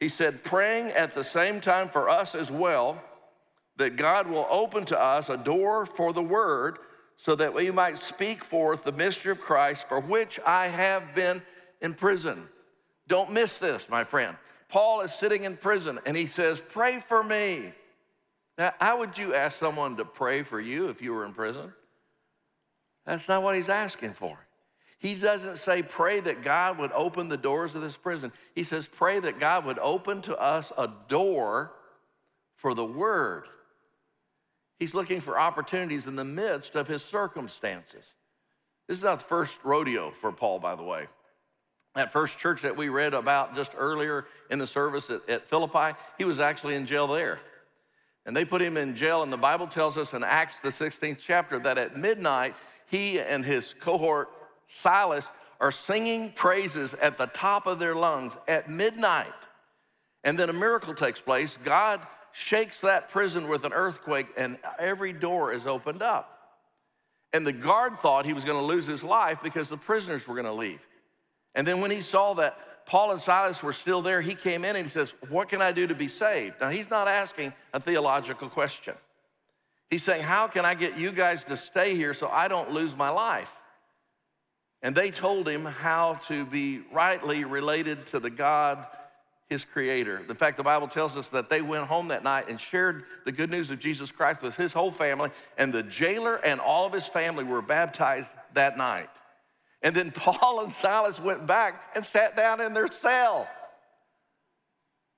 He 0.00 0.08
said, 0.08 0.44
praying 0.44 0.88
at 0.88 1.14
the 1.14 1.24
same 1.24 1.60
time 1.60 1.88
for 1.88 2.08
us 2.08 2.34
as 2.34 2.50
well, 2.50 3.02
that 3.76 3.96
God 3.96 4.26
will 4.26 4.46
open 4.50 4.84
to 4.86 5.00
us 5.00 5.28
a 5.28 5.36
door 5.36 5.86
for 5.86 6.12
the 6.12 6.22
word 6.22 6.78
so 7.16 7.34
that 7.36 7.54
we 7.54 7.70
might 7.70 7.98
speak 7.98 8.44
forth 8.44 8.84
the 8.84 8.92
mystery 8.92 9.32
of 9.32 9.40
Christ 9.40 9.88
for 9.88 10.00
which 10.00 10.38
I 10.44 10.68
have 10.68 11.14
been 11.14 11.42
in 11.80 11.94
prison. 11.94 12.48
Don't 13.08 13.32
miss 13.32 13.58
this, 13.58 13.88
my 13.88 14.04
friend. 14.04 14.36
Paul 14.68 15.02
is 15.02 15.14
sitting 15.14 15.44
in 15.44 15.56
prison 15.56 15.98
and 16.04 16.16
he 16.16 16.26
says, 16.26 16.60
Pray 16.68 17.00
for 17.00 17.22
me. 17.22 17.72
Now, 18.58 18.72
how 18.80 18.98
would 18.98 19.16
you 19.16 19.34
ask 19.34 19.58
someone 19.58 19.96
to 19.96 20.04
pray 20.04 20.42
for 20.42 20.60
you 20.60 20.88
if 20.88 21.00
you 21.00 21.12
were 21.12 21.24
in 21.24 21.32
prison? 21.32 21.72
That's 23.06 23.28
not 23.28 23.42
what 23.42 23.54
he's 23.54 23.68
asking 23.68 24.14
for. 24.14 24.38
He 24.98 25.14
doesn't 25.14 25.58
say, 25.58 25.82
Pray 25.82 26.20
that 26.20 26.42
God 26.42 26.78
would 26.78 26.92
open 26.92 27.28
the 27.28 27.36
doors 27.36 27.74
of 27.74 27.82
this 27.82 27.96
prison. 27.96 28.32
He 28.54 28.64
says, 28.64 28.88
Pray 28.88 29.20
that 29.20 29.38
God 29.38 29.64
would 29.64 29.78
open 29.78 30.22
to 30.22 30.36
us 30.36 30.72
a 30.76 30.90
door 31.08 31.72
for 32.56 32.74
the 32.74 32.84
word. 32.84 33.44
He's 34.78 34.94
looking 34.94 35.20
for 35.20 35.38
opportunities 35.38 36.06
in 36.06 36.16
the 36.16 36.24
midst 36.24 36.74
of 36.74 36.88
his 36.88 37.02
circumstances. 37.02 38.04
This 38.88 38.98
is 38.98 39.04
not 39.04 39.20
the 39.20 39.24
first 39.24 39.58
rodeo 39.64 40.10
for 40.10 40.32
Paul, 40.32 40.58
by 40.58 40.74
the 40.74 40.82
way. 40.82 41.06
That 41.94 42.12
first 42.12 42.38
church 42.38 42.62
that 42.62 42.76
we 42.76 42.88
read 42.88 43.14
about 43.14 43.54
just 43.54 43.72
earlier 43.76 44.26
in 44.50 44.58
the 44.58 44.66
service 44.66 45.08
at, 45.08 45.28
at, 45.28 45.46
Philippi, 45.46 45.98
he 46.18 46.24
was 46.24 46.40
actually 46.40 46.74
in 46.74 46.84
jail 46.84 47.06
there. 47.06 47.38
And 48.26 48.36
they 48.36 48.44
put 48.44 48.60
him 48.60 48.76
in 48.76 48.96
jail, 48.96 49.22
and 49.22 49.32
the 49.32 49.38
Bible 49.38 49.66
tells 49.66 49.96
us 49.96 50.12
in 50.12 50.22
Acts, 50.22 50.60
the 50.60 50.68
16th 50.68 51.18
chapter, 51.20 51.58
that 51.60 51.78
at 51.78 51.96
midnight, 51.96 52.54
he 52.86 53.20
and 53.20 53.44
his 53.44 53.74
cohort, 53.80 54.30
Silas, 54.66 55.30
are 55.60 55.72
singing 55.72 56.32
praises 56.32 56.94
at 56.94 57.18
the 57.18 57.26
top 57.26 57.66
of 57.66 57.78
their 57.78 57.94
lungs 57.94 58.36
at 58.46 58.70
midnight. 58.70 59.32
And 60.24 60.38
then 60.38 60.50
a 60.50 60.52
miracle 60.52 60.94
takes 60.94 61.20
place. 61.20 61.58
God 61.64 62.00
shakes 62.32 62.80
that 62.82 63.08
prison 63.08 63.48
with 63.48 63.64
an 63.64 63.72
earthquake, 63.72 64.26
and 64.36 64.58
every 64.78 65.12
door 65.12 65.52
is 65.52 65.66
opened 65.66 66.02
up. 66.02 66.32
And 67.32 67.46
the 67.46 67.52
guard 67.52 67.98
thought 68.00 68.26
he 68.26 68.32
was 68.32 68.44
going 68.44 68.58
to 68.58 68.64
lose 68.64 68.86
his 68.86 69.02
life 69.02 69.38
because 69.42 69.68
the 69.68 69.76
prisoners 69.76 70.26
were 70.26 70.34
going 70.34 70.46
to 70.46 70.52
leave. 70.52 70.80
And 71.54 71.66
then 71.66 71.80
when 71.80 71.90
he 71.90 72.02
saw 72.02 72.34
that 72.34 72.86
Paul 72.86 73.12
and 73.12 73.20
Silas 73.20 73.62
were 73.62 73.72
still 73.72 74.00
there, 74.00 74.20
he 74.20 74.34
came 74.34 74.64
in 74.64 74.76
and 74.76 74.86
he 74.86 74.90
says, 74.90 75.12
What 75.28 75.48
can 75.48 75.60
I 75.60 75.72
do 75.72 75.86
to 75.86 75.94
be 75.94 76.08
saved? 76.08 76.60
Now, 76.60 76.68
he's 76.68 76.88
not 76.88 77.08
asking 77.08 77.52
a 77.72 77.80
theological 77.80 78.48
question. 78.48 78.94
He's 79.90 80.02
saying, 80.02 80.22
How 80.22 80.48
can 80.48 80.64
I 80.64 80.74
get 80.74 80.98
you 80.98 81.12
guys 81.12 81.44
to 81.44 81.56
stay 81.56 81.94
here 81.94 82.14
so 82.14 82.28
I 82.28 82.48
don't 82.48 82.72
lose 82.72 82.96
my 82.96 83.08
life? 83.08 83.52
And 84.82 84.94
they 84.94 85.10
told 85.10 85.48
him 85.48 85.64
how 85.64 86.14
to 86.26 86.44
be 86.44 86.82
rightly 86.92 87.44
related 87.44 88.06
to 88.06 88.20
the 88.20 88.30
God 88.30 88.86
his 89.48 89.64
creator. 89.64 90.22
In 90.28 90.34
fact, 90.34 90.56
the 90.56 90.62
Bible 90.62 90.88
tells 90.88 91.16
us 91.16 91.28
that 91.28 91.48
they 91.48 91.62
went 91.62 91.86
home 91.86 92.08
that 92.08 92.24
night 92.24 92.48
and 92.48 92.60
shared 92.60 93.04
the 93.24 93.32
good 93.32 93.50
news 93.50 93.70
of 93.70 93.78
Jesus 93.78 94.10
Christ 94.10 94.42
with 94.42 94.56
his 94.56 94.72
whole 94.72 94.90
family, 94.90 95.30
and 95.56 95.72
the 95.72 95.84
jailer 95.84 96.36
and 96.36 96.60
all 96.60 96.84
of 96.84 96.92
his 96.92 97.06
family 97.06 97.44
were 97.44 97.62
baptized 97.62 98.34
that 98.54 98.76
night. 98.76 99.08
And 99.82 99.94
then 99.94 100.10
Paul 100.14 100.64
and 100.64 100.72
Silas 100.72 101.20
went 101.20 101.46
back 101.46 101.92
and 101.94 102.04
sat 102.04 102.36
down 102.36 102.60
in 102.60 102.74
their 102.74 102.90
cell. 102.90 103.48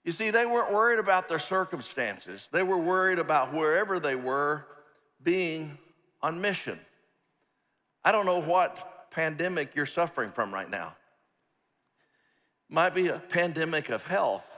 You 0.09 0.13
see, 0.13 0.31
they 0.31 0.47
weren't 0.47 0.73
worried 0.73 0.99
about 0.99 1.29
their 1.29 1.39
circumstances, 1.39 2.49
they 2.51 2.63
were 2.63 2.79
worried 2.79 3.19
about 3.19 3.53
wherever 3.53 4.01
they 4.01 4.15
were 4.15 4.65
being 5.23 5.77
on 6.23 6.41
mission. 6.41 6.81
I 8.03 8.11
don't 8.11 8.25
know 8.25 8.41
what 8.41 9.11
pandemic 9.11 9.75
you're 9.75 9.85
suffering 9.85 10.31
from 10.31 10.55
right 10.55 10.71
now 10.71 10.95
It 12.71 12.75
might 12.75 12.95
be 12.95 13.09
a 13.09 13.19
pandemic 13.19 13.91
of 13.91 14.03
health. 14.03 14.49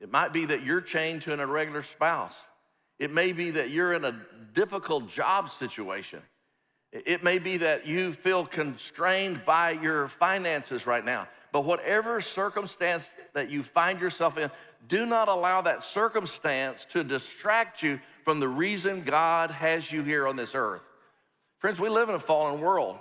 It 0.00 0.12
might 0.12 0.32
be 0.32 0.44
that 0.44 0.64
you're 0.64 0.80
chained 0.80 1.22
to 1.22 1.32
an 1.32 1.40
irregular 1.40 1.82
spouse. 1.82 2.36
It 3.00 3.12
may 3.12 3.32
be 3.32 3.50
that 3.50 3.70
you're 3.70 3.94
in 3.94 4.04
a 4.04 4.14
difficult 4.52 5.08
job 5.08 5.50
situation. 5.50 6.22
It 6.92 7.22
may 7.22 7.38
be 7.38 7.58
that 7.58 7.86
you 7.86 8.12
feel 8.12 8.46
constrained 8.46 9.44
by 9.44 9.72
your 9.72 10.08
finances 10.08 10.86
right 10.86 11.04
now. 11.04 11.28
But 11.52 11.64
whatever 11.64 12.20
circumstance 12.20 13.10
that 13.34 13.50
you 13.50 13.62
find 13.62 14.00
yourself 14.00 14.38
in, 14.38 14.50
do 14.86 15.06
not 15.06 15.28
allow 15.28 15.60
that 15.62 15.82
circumstance 15.82 16.84
to 16.86 17.04
distract 17.04 17.82
you 17.82 18.00
from 18.24 18.40
the 18.40 18.48
reason 18.48 19.02
God 19.02 19.50
has 19.50 19.90
you 19.90 20.02
here 20.02 20.26
on 20.26 20.36
this 20.36 20.54
earth. 20.54 20.82
Friends, 21.58 21.80
we 21.80 21.88
live 21.88 22.08
in 22.08 22.14
a 22.14 22.20
fallen 22.20 22.60
world 22.60 22.98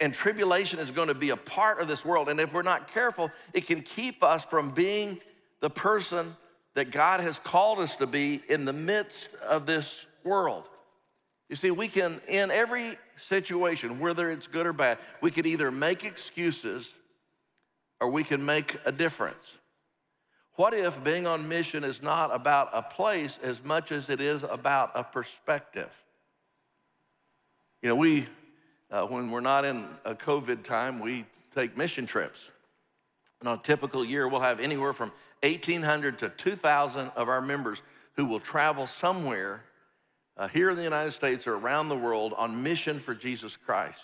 and, 0.00 0.14
tribulation 0.14 0.78
is 0.78 0.90
going 0.90 1.08
to 1.08 1.14
be 1.14 1.30
a 1.30 1.36
part 1.36 1.80
of 1.80 1.88
this 1.88 2.04
world. 2.04 2.28
And 2.28 2.38
if 2.38 2.52
we're 2.52 2.62
not 2.62 2.92
careful, 2.92 3.30
it 3.52 3.66
can 3.66 3.82
keep 3.82 4.22
us 4.22 4.44
from 4.44 4.70
being 4.70 5.18
the 5.60 5.70
person 5.70 6.36
that 6.74 6.90
God 6.90 7.20
has 7.20 7.38
called 7.38 7.80
us 7.80 7.96
to 7.96 8.06
be 8.06 8.42
in 8.48 8.64
the 8.64 8.72
midst 8.72 9.34
of 9.36 9.66
this 9.66 10.06
world. 10.22 10.68
You 11.48 11.56
see, 11.56 11.70
we 11.70 11.88
can, 11.88 12.20
in 12.28 12.50
every 12.50 12.98
situation, 13.16 14.00
whether 14.00 14.30
it's 14.30 14.46
good 14.46 14.66
or 14.66 14.72
bad, 14.72 14.98
we 15.20 15.30
can 15.30 15.46
either 15.46 15.70
make 15.70 16.04
excuses 16.04 16.92
or 18.00 18.10
we 18.10 18.24
can 18.24 18.44
make 18.44 18.76
a 18.84 18.92
difference. 18.92 19.52
What 20.54 20.74
if 20.74 21.02
being 21.04 21.26
on 21.26 21.48
mission 21.48 21.84
is 21.84 22.02
not 22.02 22.34
about 22.34 22.70
a 22.72 22.82
place 22.82 23.38
as 23.42 23.62
much 23.62 23.92
as 23.92 24.08
it 24.08 24.20
is 24.20 24.42
about 24.42 24.90
a 24.94 25.04
perspective? 25.04 25.90
You 27.82 27.90
know, 27.90 27.96
we 27.96 28.26
uh, 28.90 29.04
when 29.04 29.30
we're 29.30 29.40
not 29.40 29.64
in 29.64 29.86
a 30.04 30.14
COVID 30.14 30.62
time, 30.62 31.00
we 31.00 31.26
take 31.54 31.76
mission 31.76 32.06
trips. 32.06 32.38
And 33.40 33.48
on 33.48 33.58
a 33.58 33.62
typical 33.62 34.04
year, 34.04 34.28
we'll 34.28 34.40
have 34.40 34.60
anywhere 34.60 34.92
from 34.92 35.12
1,800 35.42 36.18
to 36.18 36.28
2,000 36.30 37.10
of 37.16 37.28
our 37.28 37.40
members 37.40 37.82
who 38.14 38.24
will 38.24 38.40
travel 38.40 38.86
somewhere 38.86 39.62
uh, 40.36 40.48
here 40.48 40.70
in 40.70 40.76
the 40.76 40.82
United 40.82 41.12
States 41.12 41.46
or 41.46 41.54
around 41.54 41.88
the 41.88 41.96
world 41.96 42.34
on 42.36 42.62
mission 42.62 42.98
for 42.98 43.14
Jesus 43.14 43.56
Christ. 43.56 44.00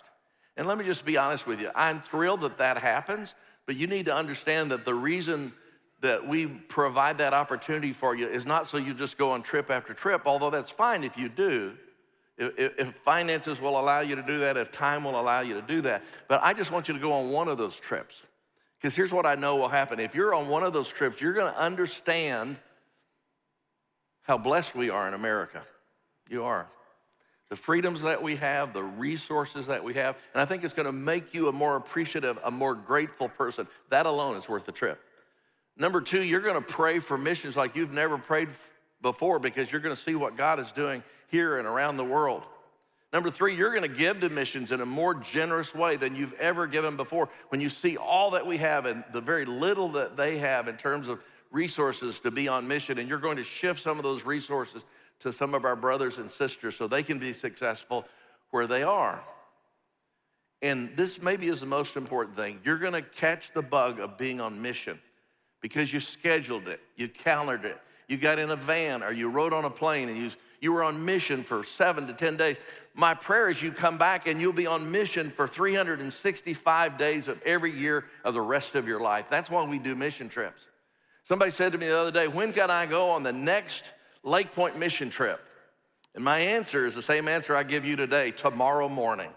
And 0.56 0.66
let 0.66 0.78
me 0.78 0.84
just 0.84 1.04
be 1.04 1.16
honest 1.16 1.46
with 1.46 1.60
you. 1.60 1.70
I'm 1.74 2.00
thrilled 2.00 2.42
that 2.42 2.58
that 2.58 2.78
happens, 2.78 3.34
but 3.66 3.76
you 3.76 3.86
need 3.86 4.06
to 4.06 4.14
understand 4.14 4.70
that 4.70 4.84
the 4.84 4.94
reason 4.94 5.52
that 6.00 6.26
we 6.26 6.46
provide 6.46 7.18
that 7.18 7.32
opportunity 7.32 7.92
for 7.92 8.14
you 8.14 8.28
is 8.28 8.44
not 8.44 8.66
so 8.66 8.76
you 8.76 8.92
just 8.92 9.16
go 9.16 9.30
on 9.30 9.42
trip 9.42 9.70
after 9.70 9.94
trip, 9.94 10.22
although 10.26 10.50
that's 10.50 10.70
fine 10.70 11.04
if 11.04 11.16
you 11.16 11.28
do 11.28 11.74
if, 12.38 12.78
if, 12.78 12.94
finances 12.96 13.60
will 13.60 13.78
allow 13.78 14.00
you 14.00 14.16
to 14.16 14.22
do 14.22 14.38
that, 14.38 14.56
if 14.56 14.72
time 14.72 15.04
will 15.04 15.20
allow 15.20 15.40
you 15.40 15.54
to 15.54 15.62
do 15.62 15.80
that. 15.82 16.02
But 16.28 16.40
I 16.42 16.54
just 16.54 16.70
want 16.70 16.88
you 16.88 16.94
to 16.94 17.00
go 17.00 17.12
on 17.12 17.30
one 17.30 17.48
of 17.48 17.58
those 17.58 17.76
trips. 17.76 18.22
Because 18.80 18.94
here's 18.94 19.12
what 19.12 19.26
I 19.26 19.34
know 19.34 19.56
will 19.56 19.68
happen. 19.68 20.00
If 20.00 20.14
you're 20.14 20.34
on 20.34 20.48
one 20.48 20.62
of 20.62 20.72
those 20.72 20.88
trips, 20.88 21.20
you're 21.20 21.34
going 21.34 21.52
to 21.52 21.58
understand 21.58 22.56
how 24.22 24.38
blessed 24.38 24.74
we 24.74 24.90
are 24.90 25.06
in 25.06 25.14
America. 25.14 25.62
You 26.28 26.44
are. 26.44 26.66
The 27.50 27.56
freedoms 27.56 28.02
that 28.02 28.22
we 28.22 28.36
have, 28.36 28.72
the 28.72 28.82
resources 28.82 29.66
that 29.66 29.84
we 29.84 29.94
have, 29.94 30.16
and 30.32 30.40
I 30.40 30.46
think 30.46 30.64
it's 30.64 30.72
going 30.72 30.86
to 30.86 30.92
make 30.92 31.34
you 31.34 31.48
a 31.48 31.52
more 31.52 31.76
appreciative, 31.76 32.38
a 32.42 32.50
more 32.50 32.74
grateful 32.74 33.28
person. 33.28 33.68
That 33.90 34.06
alone 34.06 34.36
is 34.36 34.48
worth 34.48 34.64
the 34.64 34.72
trip. 34.72 34.98
Number 35.76 36.00
two, 36.00 36.22
you're 36.22 36.40
going 36.40 36.54
to 36.54 36.60
pray 36.60 36.98
for 36.98 37.18
missions 37.18 37.56
like 37.56 37.76
you've 37.76 37.92
never 37.92 38.16
prayed 38.16 38.48
before 39.02 39.38
because 39.38 39.70
you're 39.70 39.80
going 39.80 39.94
to 39.94 40.00
see 40.00 40.14
what 40.14 40.36
God 40.36 40.60
is 40.60 40.72
doing 40.72 41.02
here 41.28 41.58
and 41.58 41.66
around 41.66 41.98
the 41.98 42.04
world. 42.04 42.42
Number 43.12 43.30
three, 43.30 43.54
you're 43.54 43.74
going 43.74 43.82
to 43.82 43.98
give 43.98 44.20
to 44.20 44.30
missions 44.30 44.72
in 44.72 44.80
a 44.80 44.86
more 44.86 45.14
generous 45.14 45.74
way 45.74 45.96
than 45.96 46.16
you've 46.16 46.32
ever 46.34 46.66
given 46.66 46.96
before. 46.96 47.28
When 47.50 47.60
you 47.60 47.68
see 47.68 47.98
all 47.98 48.30
that 48.30 48.46
we 48.46 48.56
have 48.56 48.86
and 48.86 49.04
the 49.12 49.20
very 49.20 49.44
little 49.44 49.90
that 49.90 50.16
they 50.16 50.38
have 50.38 50.68
in 50.68 50.78
terms 50.78 51.08
of 51.08 51.20
resources 51.50 52.20
to 52.20 52.30
be 52.30 52.48
on 52.48 52.66
mission, 52.66 52.96
and 52.96 53.10
you're 53.10 53.18
going 53.18 53.36
to 53.36 53.44
shift 53.44 53.82
some 53.82 53.98
of 53.98 54.02
those 54.02 54.24
resources 54.24 54.82
to 55.22 55.32
some 55.32 55.54
of 55.54 55.64
our 55.64 55.76
brothers 55.76 56.18
and 56.18 56.30
sisters 56.30 56.76
so 56.76 56.86
they 56.86 57.02
can 57.02 57.18
be 57.18 57.32
successful 57.32 58.04
where 58.50 58.66
they 58.66 58.82
are. 58.82 59.22
And 60.60 60.96
this 60.96 61.20
maybe 61.20 61.48
is 61.48 61.60
the 61.60 61.66
most 61.66 61.96
important 61.96 62.36
thing. 62.36 62.60
You're 62.64 62.78
going 62.78 62.92
to 62.92 63.02
catch 63.02 63.52
the 63.52 63.62
bug 63.62 63.98
of 63.98 64.16
being 64.16 64.40
on 64.40 64.62
mission 64.62 65.00
because 65.60 65.92
you 65.92 66.00
scheduled 66.00 66.68
it, 66.68 66.80
you 66.96 67.08
calendared 67.08 67.64
it, 67.64 67.80
you 68.08 68.16
got 68.16 68.38
in 68.38 68.50
a 68.50 68.56
van, 68.56 69.02
or 69.02 69.12
you 69.12 69.28
rode 69.28 69.52
on 69.52 69.64
a 69.64 69.70
plane 69.70 70.08
and 70.08 70.18
you 70.18 70.30
you 70.62 70.72
were 70.72 70.84
on 70.84 71.04
mission 71.04 71.42
for 71.42 71.64
seven 71.64 72.06
to 72.06 72.12
10 72.12 72.36
days. 72.36 72.56
My 72.94 73.14
prayer 73.14 73.48
is 73.48 73.60
you 73.60 73.72
come 73.72 73.98
back 73.98 74.28
and 74.28 74.40
you'll 74.40 74.52
be 74.52 74.68
on 74.68 74.92
mission 74.92 75.30
for 75.30 75.48
365 75.48 76.96
days 76.96 77.26
of 77.26 77.42
every 77.42 77.76
year 77.76 78.04
of 78.22 78.34
the 78.34 78.40
rest 78.40 78.76
of 78.76 78.86
your 78.86 79.00
life. 79.00 79.26
That's 79.28 79.50
why 79.50 79.64
we 79.66 79.80
do 79.80 79.96
mission 79.96 80.28
trips. 80.28 80.62
Somebody 81.24 81.50
said 81.50 81.72
to 81.72 81.78
me 81.78 81.88
the 81.88 81.98
other 81.98 82.12
day, 82.12 82.28
When 82.28 82.52
can 82.52 82.70
I 82.70 82.86
go 82.86 83.10
on 83.10 83.24
the 83.24 83.32
next 83.32 83.84
Lake 84.24 84.52
Pointe 84.52 84.78
mission 84.78 85.10
trip? 85.10 85.40
And 86.14 86.24
my 86.24 86.38
answer 86.38 86.86
is 86.86 86.94
the 86.94 87.02
same 87.02 87.28
answer 87.28 87.56
I 87.56 87.62
give 87.62 87.84
you 87.84 87.96
today 87.96 88.30
tomorrow 88.30 88.88
morning. 88.88 89.30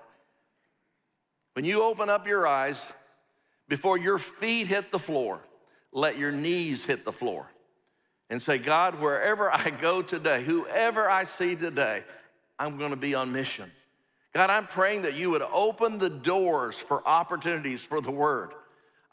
When 1.53 1.63
you 1.63 1.83
open 1.83 2.09
up 2.09 2.27
your 2.27 2.45
eyes, 2.45 2.91
before 3.67 3.97
your 3.97 4.19
feet 4.19 4.67
hit 4.67 4.91
the 4.91 4.99
floor, 4.99 5.39
let 5.91 6.17
your 6.17 6.31
knees 6.31 6.83
hit 6.83 7.05
the 7.05 7.13
floor 7.13 7.47
and 8.29 8.41
say, 8.41 8.57
God, 8.57 8.99
wherever 8.99 9.51
I 9.51 9.69
go 9.69 10.01
today, 10.01 10.43
whoever 10.43 11.09
I 11.09 11.23
see 11.23 11.55
today, 11.55 12.03
I'm 12.59 12.77
going 12.77 12.89
to 12.89 12.97
be 12.97 13.15
on 13.15 13.31
mission. 13.31 13.71
God, 14.33 14.49
I'm 14.49 14.67
praying 14.67 15.03
that 15.03 15.15
you 15.15 15.29
would 15.29 15.41
open 15.41 15.97
the 15.97 16.09
doors 16.09 16.77
for 16.77 17.07
opportunities 17.07 17.81
for 17.81 18.01
the 18.01 18.11
word. 18.11 18.51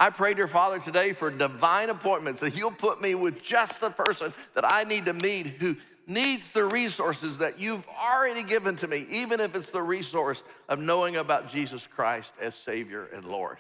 I 0.03 0.11
pray, 0.11 0.35
dear 0.35 0.49
Father, 0.49 0.81
today 0.81 1.13
for 1.13 1.31
divine 1.31 1.89
appointments 1.89 2.41
that 2.41 2.57
you'll 2.57 2.73
put 2.73 3.01
me 3.01 3.15
with 3.15 3.41
just 3.41 3.81
the 3.81 3.91
person 3.91 4.35
that 4.55 4.65
I 4.67 4.83
need 4.83 5.05
to 5.05 5.13
meet 5.13 5.47
who 5.47 5.77
needs 6.09 6.51
the 6.51 6.65
resources 6.65 7.39
that 7.39 7.61
you've 7.61 7.87
already 7.87 8.43
given 8.43 8.75
to 8.75 8.89
me, 8.89 9.07
even 9.09 9.39
if 9.39 9.55
it's 9.55 9.71
the 9.71 9.81
resource 9.81 10.43
of 10.69 10.81
knowing 10.81 11.15
about 11.15 11.49
Jesus 11.49 11.87
Christ 11.87 12.33
as 12.41 12.57
Savior 12.57 13.11
and 13.15 13.25
Lord. 13.25 13.59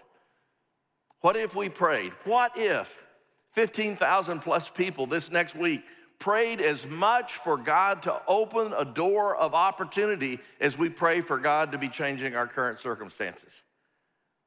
What 1.20 1.36
if 1.36 1.54
we 1.54 1.68
prayed? 1.68 2.10
What 2.24 2.50
if 2.56 3.06
15,000 3.52 4.40
plus 4.40 4.68
people 4.68 5.06
this 5.06 5.30
next 5.30 5.54
week 5.54 5.84
prayed 6.18 6.60
as 6.60 6.84
much 6.86 7.34
for 7.34 7.56
God 7.56 8.02
to 8.02 8.20
open 8.26 8.74
a 8.76 8.84
door 8.84 9.36
of 9.36 9.54
opportunity 9.54 10.40
as 10.60 10.76
we 10.76 10.88
pray 10.88 11.20
for 11.20 11.38
God 11.38 11.70
to 11.70 11.78
be 11.78 11.88
changing 11.88 12.34
our 12.34 12.48
current 12.48 12.80
circumstances? 12.80 13.62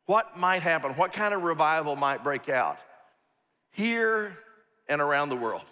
What 0.06 0.38
might 0.38 0.62
happen? 0.62 0.92
What 0.94 1.14
kind 1.14 1.34
of 1.34 1.44
revival 1.44 1.96
might 1.96 2.24
break 2.24 2.50
out 2.50 2.78
here 3.72 4.38
and 4.88 5.02
around 5.02 5.30
the 5.30 5.36
world? 5.36 5.64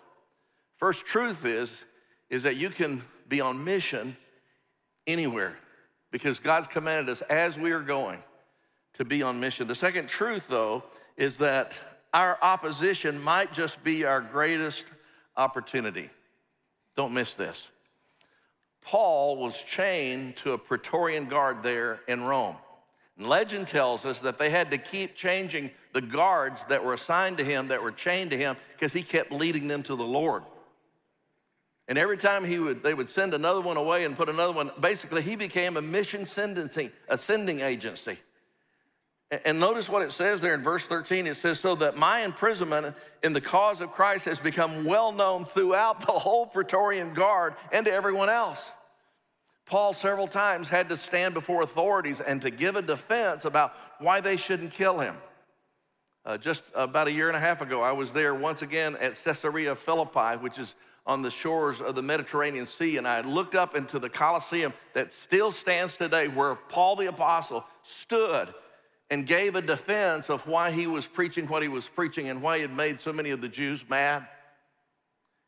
First 0.78 1.06
truth 1.06 1.46
is 1.46 1.84
is 2.30 2.44
that 2.44 2.56
you 2.56 2.70
can 2.70 3.04
be 3.30 3.42
on 3.42 3.64
mission 3.64 4.18
anywhere 5.06 5.56
because 6.12 6.40
God's 6.40 6.68
commanded 6.68 7.10
us 7.10 7.22
as 7.22 7.58
we 7.58 7.72
are 7.72 7.82
going 7.82 8.20
to 8.94 9.06
be 9.06 9.22
on 9.22 9.40
mission. 9.40 9.68
The 9.68 9.76
second 9.76 10.10
truth 10.10 10.48
though 10.48 10.84
is 11.16 11.38
that 11.38 11.74
our 12.14 12.38
opposition 12.42 13.22
might 13.22 13.54
just 13.54 13.84
be 13.84 14.06
our 14.06 14.22
greatest 14.22 14.86
opportunity. 15.38 16.10
Don't 16.96 17.14
miss 17.14 17.36
this. 17.36 17.68
Paul 18.82 19.38
was 19.38 19.58
chained 19.62 20.36
to 20.38 20.52
a 20.54 20.58
Praetorian 20.58 21.28
guard 21.28 21.64
there 21.64 22.02
in 22.08 22.24
Rome. 22.24 22.58
And 23.18 23.28
legend 23.28 23.68
tells 23.68 24.06
us 24.06 24.20
that 24.20 24.40
they 24.40 24.50
had 24.50 24.72
to 24.72 24.78
keep 24.78 25.16
changing 25.16 25.72
the 25.94 26.02
guards 26.02 26.64
that 26.70 26.84
were 26.84 26.94
assigned 26.94 27.38
to 27.38 27.44
him, 27.44 27.68
that 27.68 27.84
were 27.84 27.92
chained 27.92 28.32
to 28.32 28.38
him, 28.38 28.56
because 28.74 28.94
he 28.94 29.04
kept 29.04 29.32
leading 29.32 29.68
them 29.68 29.84
to 29.84 29.96
the 29.96 30.04
Lord. 30.04 30.44
And 31.88 31.98
every 31.98 32.18
time 32.18 32.46
he 32.46 32.60
would, 32.60 32.82
they 32.82 32.94
would 32.94 33.10
send 33.10 33.34
another 33.34 33.62
one 33.62 33.78
away 33.78 34.06
and 34.06 34.16
put 34.16 34.30
another 34.30 34.54
one, 34.54 34.72
basically 34.80 35.22
he 35.22 35.36
became 35.36 35.78
a 35.78 35.82
mission 35.82 36.26
sentencing, 36.26 36.92
a 37.08 37.18
sending 37.18 37.60
agency. 37.60 38.18
And 39.46 39.60
notice 39.60 39.90
what 39.90 40.04
it 40.04 40.12
says 40.12 40.42
there 40.42 40.54
in 40.54 40.62
verse 40.62 40.88
13. 40.88 41.28
It 41.28 41.36
says, 41.36 41.60
So 41.60 41.76
that 41.76 41.98
my 41.98 42.20
imprisonment 42.20 42.96
in 43.24 43.34
the 43.34 43.42
cause 43.42 43.82
of 43.82 43.92
Christ 43.92 44.26
has 44.26 44.40
become 44.40 44.86
well 44.86 45.12
known 45.12 45.46
throughout 45.46 46.02
the 46.02 46.12
whole 46.12 46.46
Praetorian 46.46 47.14
Guard 47.14 47.56
and 47.72 47.86
to 47.86 47.92
everyone 47.92 48.30
else. 48.30 48.64
Paul 49.66 49.94
several 49.94 50.28
times 50.28 50.68
had 50.68 50.90
to 50.90 50.98
stand 50.98 51.34
before 51.34 51.62
authorities 51.62 52.20
and 52.20 52.42
to 52.42 52.50
give 52.50 52.76
a 52.76 52.82
defense 52.82 53.46
about 53.46 53.74
why 54.00 54.22
they 54.22 54.38
shouldn't 54.38 54.72
kill 54.72 55.00
him. 55.00 55.16
Uh, 56.26 56.38
just 56.38 56.64
about 56.74 57.08
a 57.08 57.12
year 57.12 57.28
and 57.28 57.36
a 57.36 57.40
half 57.40 57.62
ago, 57.62 57.82
I 57.82 57.92
was 57.92 58.14
there 58.14 58.34
once 58.34 58.62
again 58.62 58.96
at 58.98 59.22
Caesarea 59.24 59.76
Philippi, 59.76 60.38
which 60.40 60.58
is 60.58 60.76
on 61.06 61.22
the 61.22 61.32
shores 61.32 61.82
of 61.82 61.96
the 61.96 62.02
Mediterranean 62.02 62.66
Sea, 62.66 62.98
and 62.98 63.06
I 63.06 63.22
looked 63.22 63.56
up 63.56 63.76
into 63.76 64.00
the 64.00 64.10
Colosseum 64.10 64.74
that 64.94 65.12
still 65.12 65.52
stands 65.52 65.98
today, 65.98 66.30
where 66.30 66.56
Paul 66.56 66.96
the 66.96 67.08
Apostle 67.08 67.66
stood 67.84 68.54
and 69.10 69.28
gave 69.28 69.56
a 69.56 69.62
defense 69.62 70.30
of 70.30 70.48
why 70.48 70.72
he 70.72 70.88
was 70.88 71.06
preaching 71.06 71.48
what 71.48 71.62
he 71.62 71.68
was 71.68 71.90
preaching 71.90 72.30
and 72.30 72.42
why 72.42 72.58
he 72.58 72.62
had 72.62 72.76
made 72.76 73.02
so 73.02 73.12
many 73.12 73.32
of 73.32 73.42
the 73.42 73.50
Jews 73.50 73.84
mad. 73.90 74.26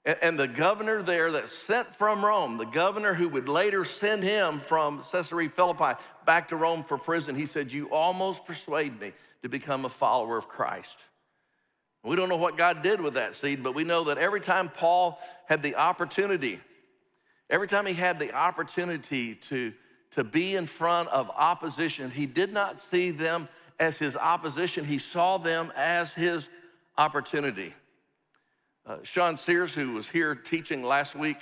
And 0.05 0.39
the 0.39 0.47
governor 0.47 1.01
there 1.01 1.31
that 1.31 1.50
sent 1.50 1.95
from 1.95 2.24
Rome, 2.24 2.57
the 2.57 2.65
governor 2.65 3.15
who 3.15 3.27
would 3.29 3.50
later 3.50 3.83
send 3.83 4.21
him 4.21 4.59
from 4.59 5.03
Caesarea 5.12 5.50
Philippi 5.50 6.00
back 6.25 6.50
to 6.50 6.55
Rome 6.55 6.83
for 6.83 7.00
prison, 7.00 7.33
he 7.33 7.47
said, 7.47 7.71
You 7.71 7.89
almost 7.89 8.45
persuade 8.45 9.00
me 9.00 9.13
to 9.41 9.50
become 9.50 9.83
a 9.83 9.89
follower 9.89 10.38
of 10.38 10.47
Christ. 10.47 10.95
We 12.03 12.15
don't 12.15 12.29
know 12.29 12.35
what 12.35 12.55
God 12.55 12.83
did 12.83 13.01
with 13.01 13.15
that 13.15 13.33
seed, 13.33 13.63
but 13.63 13.74
we 13.74 13.83
know 13.83 14.03
that 14.03 14.19
every 14.19 14.41
time 14.41 14.69
Paul 14.69 15.19
had 15.47 15.63
the 15.63 15.75
opportunity, 15.75 16.59
every 17.50 17.67
time 17.67 17.88
he 17.88 17.95
had 17.95 18.19
the 18.19 18.31
opportunity 18.31 19.33
to, 19.33 19.74
to 20.12 20.24
be 20.24 20.55
in 20.55 20.67
front 20.67 21.09
of 21.09 21.31
opposition, 21.31 22.12
he 22.12 22.27
did 22.27 22.53
not 22.53 22.79
see 22.79 23.09
them 23.09 23.50
as 23.79 23.97
his 23.97 24.15
opposition, 24.15 24.85
he 24.85 25.00
saw 25.00 25.39
them 25.39 25.74
as 25.75 26.13
his 26.13 26.47
opportunity. 26.95 27.74
Uh, 28.88 28.98
Sean 29.01 29.36
Sears, 29.36 29.74
who 29.74 29.94
was 29.94 30.08
here 30.08 30.36
teaching 30.36 30.84
last 30.84 31.15
week, 31.15 31.38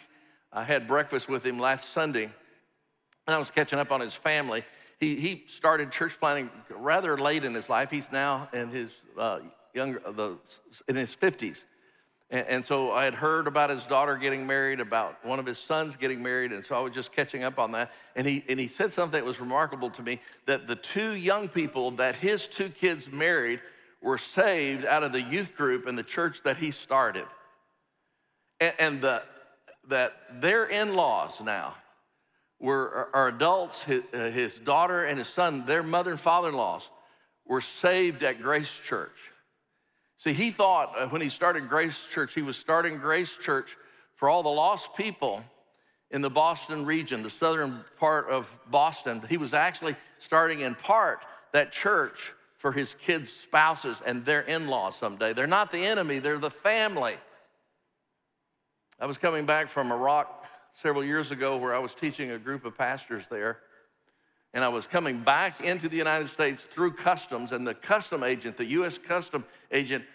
I 0.53 0.63
had 0.63 0.87
breakfast 0.87 1.27
with 1.27 1.45
him 1.45 1.59
last 1.59 1.89
Sunday, 1.89 2.23
and 2.23 3.35
I 3.35 3.37
was 3.37 3.51
catching 3.51 3.79
up 3.79 3.91
on 3.91 3.99
his 3.99 4.13
family. 4.13 4.63
He, 4.97 5.17
he 5.17 5.43
started 5.47 5.91
church 5.91 6.17
planting 6.17 6.49
rather 6.69 7.17
late 7.17 7.43
in 7.43 7.53
his 7.53 7.67
life. 7.67 7.91
He's 7.91 8.09
now 8.13 8.47
in 8.53 8.69
his 8.69 8.91
uh, 9.17 9.39
younger, 9.73 10.01
the, 10.11 10.37
in 10.87 10.95
his 10.95 11.13
50s. 11.13 11.63
And, 12.29 12.47
and 12.47 12.65
so 12.65 12.93
I 12.93 13.03
had 13.03 13.13
heard 13.13 13.47
about 13.47 13.69
his 13.69 13.85
daughter 13.85 14.15
getting 14.15 14.47
married, 14.47 14.79
about 14.79 15.25
one 15.25 15.37
of 15.37 15.45
his 15.45 15.57
sons 15.57 15.97
getting 15.97 16.23
married, 16.23 16.53
and 16.53 16.63
so 16.63 16.75
I 16.75 16.79
was 16.79 16.93
just 16.93 17.11
catching 17.11 17.43
up 17.43 17.59
on 17.59 17.73
that. 17.73 17.91
And 18.15 18.25
he, 18.25 18.45
and 18.47 18.57
he 18.57 18.69
said 18.69 18.93
something 18.93 19.19
that 19.19 19.25
was 19.25 19.41
remarkable 19.41 19.89
to 19.89 20.01
me 20.01 20.21
that 20.45 20.65
the 20.67 20.77
two 20.77 21.15
young 21.15 21.49
people 21.49 21.91
that 21.91 22.15
his 22.15 22.47
two 22.47 22.69
kids 22.69 23.11
married 23.11 23.59
were 24.03 24.17
saved 24.17 24.85
out 24.85 25.01
of 25.01 25.11
the 25.13 25.21
youth 25.21 25.55
group 25.55 25.87
in 25.87 25.95
the 25.95 26.03
church 26.03 26.43
that 26.43 26.57
he 26.57 26.71
started. 26.71 27.25
And, 28.63 28.73
and 28.79 29.01
the, 29.01 29.23
that 29.89 30.13
their 30.39 30.65
in 30.65 30.95
laws 30.95 31.41
now 31.41 31.75
were, 32.59 33.09
are 33.13 33.27
adults, 33.27 33.83
his, 33.83 34.03
uh, 34.13 34.29
his 34.29 34.55
daughter 34.55 35.03
and 35.03 35.17
his 35.17 35.27
son, 35.27 35.65
their 35.65 35.83
mother 35.83 36.11
and 36.11 36.19
father 36.19 36.47
in 36.49 36.55
laws 36.55 36.87
were 37.45 37.59
saved 37.59 38.23
at 38.23 38.41
Grace 38.41 38.71
Church. 38.71 39.31
See, 40.17 40.31
he 40.31 40.49
thought 40.51 40.93
uh, 40.97 41.07
when 41.07 41.19
he 41.19 41.27
started 41.27 41.67
Grace 41.67 42.07
Church, 42.13 42.33
he 42.33 42.41
was 42.41 42.55
starting 42.55 42.97
Grace 42.97 43.35
Church 43.35 43.75
for 44.15 44.29
all 44.29 44.43
the 44.43 44.49
lost 44.49 44.95
people 44.95 45.43
in 46.09 46.21
the 46.21 46.29
Boston 46.29 46.85
region, 46.85 47.21
the 47.21 47.29
southern 47.29 47.83
part 47.99 48.29
of 48.29 48.47
Boston. 48.71 49.21
He 49.27 49.35
was 49.35 49.53
actually 49.53 49.97
starting 50.19 50.61
in 50.61 50.75
part 50.75 51.19
that 51.51 51.73
church 51.73 52.31
for 52.59 52.71
his 52.71 52.95
kids' 52.95 53.33
spouses 53.33 54.01
and 54.05 54.23
their 54.23 54.39
in 54.41 54.67
laws 54.67 54.95
someday. 54.95 55.33
They're 55.33 55.47
not 55.47 55.69
the 55.69 55.85
enemy, 55.85 56.19
they're 56.19 56.37
the 56.37 56.49
family. 56.49 57.15
I 59.03 59.05
was 59.05 59.17
coming 59.17 59.45
back 59.45 59.67
from 59.67 59.91
Iraq 59.91 60.45
several 60.71 61.03
years 61.03 61.31
ago 61.31 61.57
where 61.57 61.75
I 61.75 61.79
was 61.79 61.93
teaching 61.93 62.31
a 62.31 62.37
group 62.37 62.63
of 62.63 62.77
pastors 62.77 63.27
there. 63.27 63.59
And 64.53 64.63
I 64.63 64.69
was 64.69 64.87
coming 64.87 65.19
back 65.19 65.59
into 65.59 65.89
the 65.89 65.97
United 65.97 66.29
States 66.29 66.63
through 66.63 66.93
customs, 66.93 67.51
and 67.51 67.67
the 67.67 67.73
custom 67.73 68.23
agent, 68.23 68.55
the 68.55 68.63
US 68.67 68.97
custom 68.97 69.43
agent, 69.73 70.05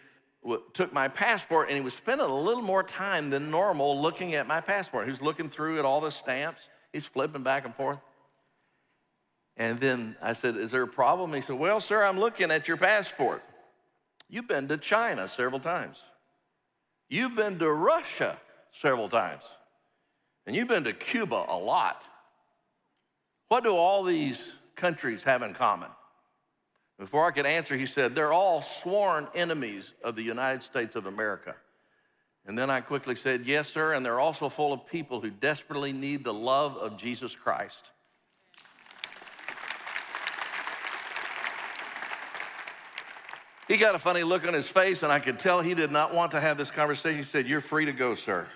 took 0.72 0.90
my 0.90 1.07
passport 1.07 1.68
and 1.68 1.77
he 1.77 1.83
was 1.83 1.92
spending 1.92 2.27
a 2.27 2.35
little 2.35 2.62
more 2.62 2.83
time 2.83 3.29
than 3.29 3.51
normal 3.51 4.01
looking 4.01 4.35
at 4.37 4.46
my 4.46 4.62
passport. 4.62 5.05
He 5.05 5.11
was 5.11 5.20
looking 5.20 5.51
through 5.51 5.79
at 5.79 5.85
all 5.85 6.01
the 6.01 6.11
stamps, 6.11 6.62
he's 6.90 7.05
flipping 7.05 7.42
back 7.42 7.66
and 7.66 7.74
forth. 7.74 7.98
And 9.59 9.79
then 9.79 10.16
I 10.22 10.33
said, 10.33 10.57
Is 10.57 10.70
there 10.70 10.85
a 10.85 10.88
problem? 10.88 11.35
He 11.35 11.42
said, 11.42 11.59
Well, 11.59 11.83
sir, 11.83 12.03
I'm 12.03 12.18
looking 12.18 12.51
at 12.51 12.66
your 12.66 12.79
passport. 12.79 13.44
You've 14.31 14.48
been 14.48 14.66
to 14.68 14.79
China 14.79 15.29
several 15.29 15.61
times, 15.61 15.98
you've 17.11 17.37
been 17.37 17.59
to 17.59 17.70
Russia 17.70 18.38
several 18.72 19.09
times, 19.09 19.42
and 20.46 20.54
you've 20.54 20.68
been 20.68 20.85
to 20.85 20.92
Cuba 20.92 21.44
a 21.48 21.57
lot. 21.57 22.02
What 23.48 23.64
do 23.64 23.74
all 23.74 24.04
these 24.04 24.52
countries 24.76 25.22
have 25.22 25.42
in 25.42 25.54
common? 25.54 25.88
Before 26.98 27.26
I 27.26 27.31
could 27.31 27.46
answer, 27.46 27.76
he 27.76 27.87
said, 27.87 28.14
They're 28.14 28.33
all 28.33 28.62
sworn 28.62 29.28
enemies 29.35 29.92
of 30.02 30.16
the 30.16 30.22
United 30.22 30.62
States 30.62 30.96
of 30.96 31.07
America. 31.07 31.54
And 32.46 32.59
then 32.59 32.70
I 32.70 32.81
quickly 32.81 33.14
said, 33.14 33.46
Yes, 33.46 33.68
sir, 33.68 33.94
and 33.94 34.04
they're 34.04 34.20
also 34.20 34.48
full 34.48 34.72
of 34.72 34.87
people 34.87 35.20
who 35.20 35.31
desperately 35.31 35.92
need 35.92 36.24
the 36.24 36.35
love 36.35 36.76
of 36.76 36.96
Jesus 36.96 37.37
Christ. 37.37 37.90
He 43.68 43.76
got 43.76 43.94
a 43.94 43.98
funny 43.98 44.22
look 44.24 44.46
on 44.48 44.54
his 44.54 44.68
face, 44.68 45.02
and 45.02 45.12
I 45.12 45.18
could 45.18 45.38
tell 45.38 45.61
he 45.61 45.74
did 45.74 45.92
not 45.92 46.14
want 46.14 46.31
to 46.31 46.40
have 46.40 46.57
this 46.57 46.70
conversation. 46.70 47.18
He 47.18 47.24
said, 47.24 47.46
You're 47.46 47.61
free 47.61 47.85
to 47.85 47.92
go, 47.92 48.14
sir. 48.14 48.48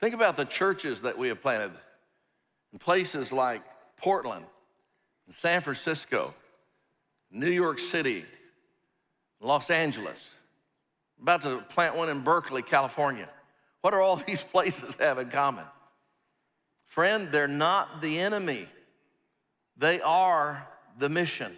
Think 0.00 0.14
about 0.14 0.36
the 0.36 0.46
churches 0.46 1.02
that 1.02 1.18
we 1.18 1.28
have 1.28 1.42
planted 1.42 1.72
in 2.72 2.78
places 2.78 3.32
like 3.32 3.62
Portland, 3.98 4.46
San 5.28 5.60
Francisco, 5.60 6.34
New 7.30 7.50
York 7.50 7.78
City, 7.78 8.24
Los 9.40 9.70
Angeles. 9.70 10.22
About 11.20 11.42
to 11.42 11.58
plant 11.68 11.96
one 11.96 12.08
in 12.08 12.20
Berkeley, 12.20 12.62
California. 12.62 13.28
What 13.82 13.90
do 13.90 13.98
all 13.98 14.16
these 14.26 14.42
places 14.42 14.96
have 14.98 15.18
in 15.18 15.28
common? 15.28 15.66
Friend, 16.86 17.30
they're 17.30 17.46
not 17.46 18.00
the 18.00 18.20
enemy, 18.20 18.66
they 19.76 20.00
are 20.00 20.66
the 20.98 21.08
mission. 21.08 21.52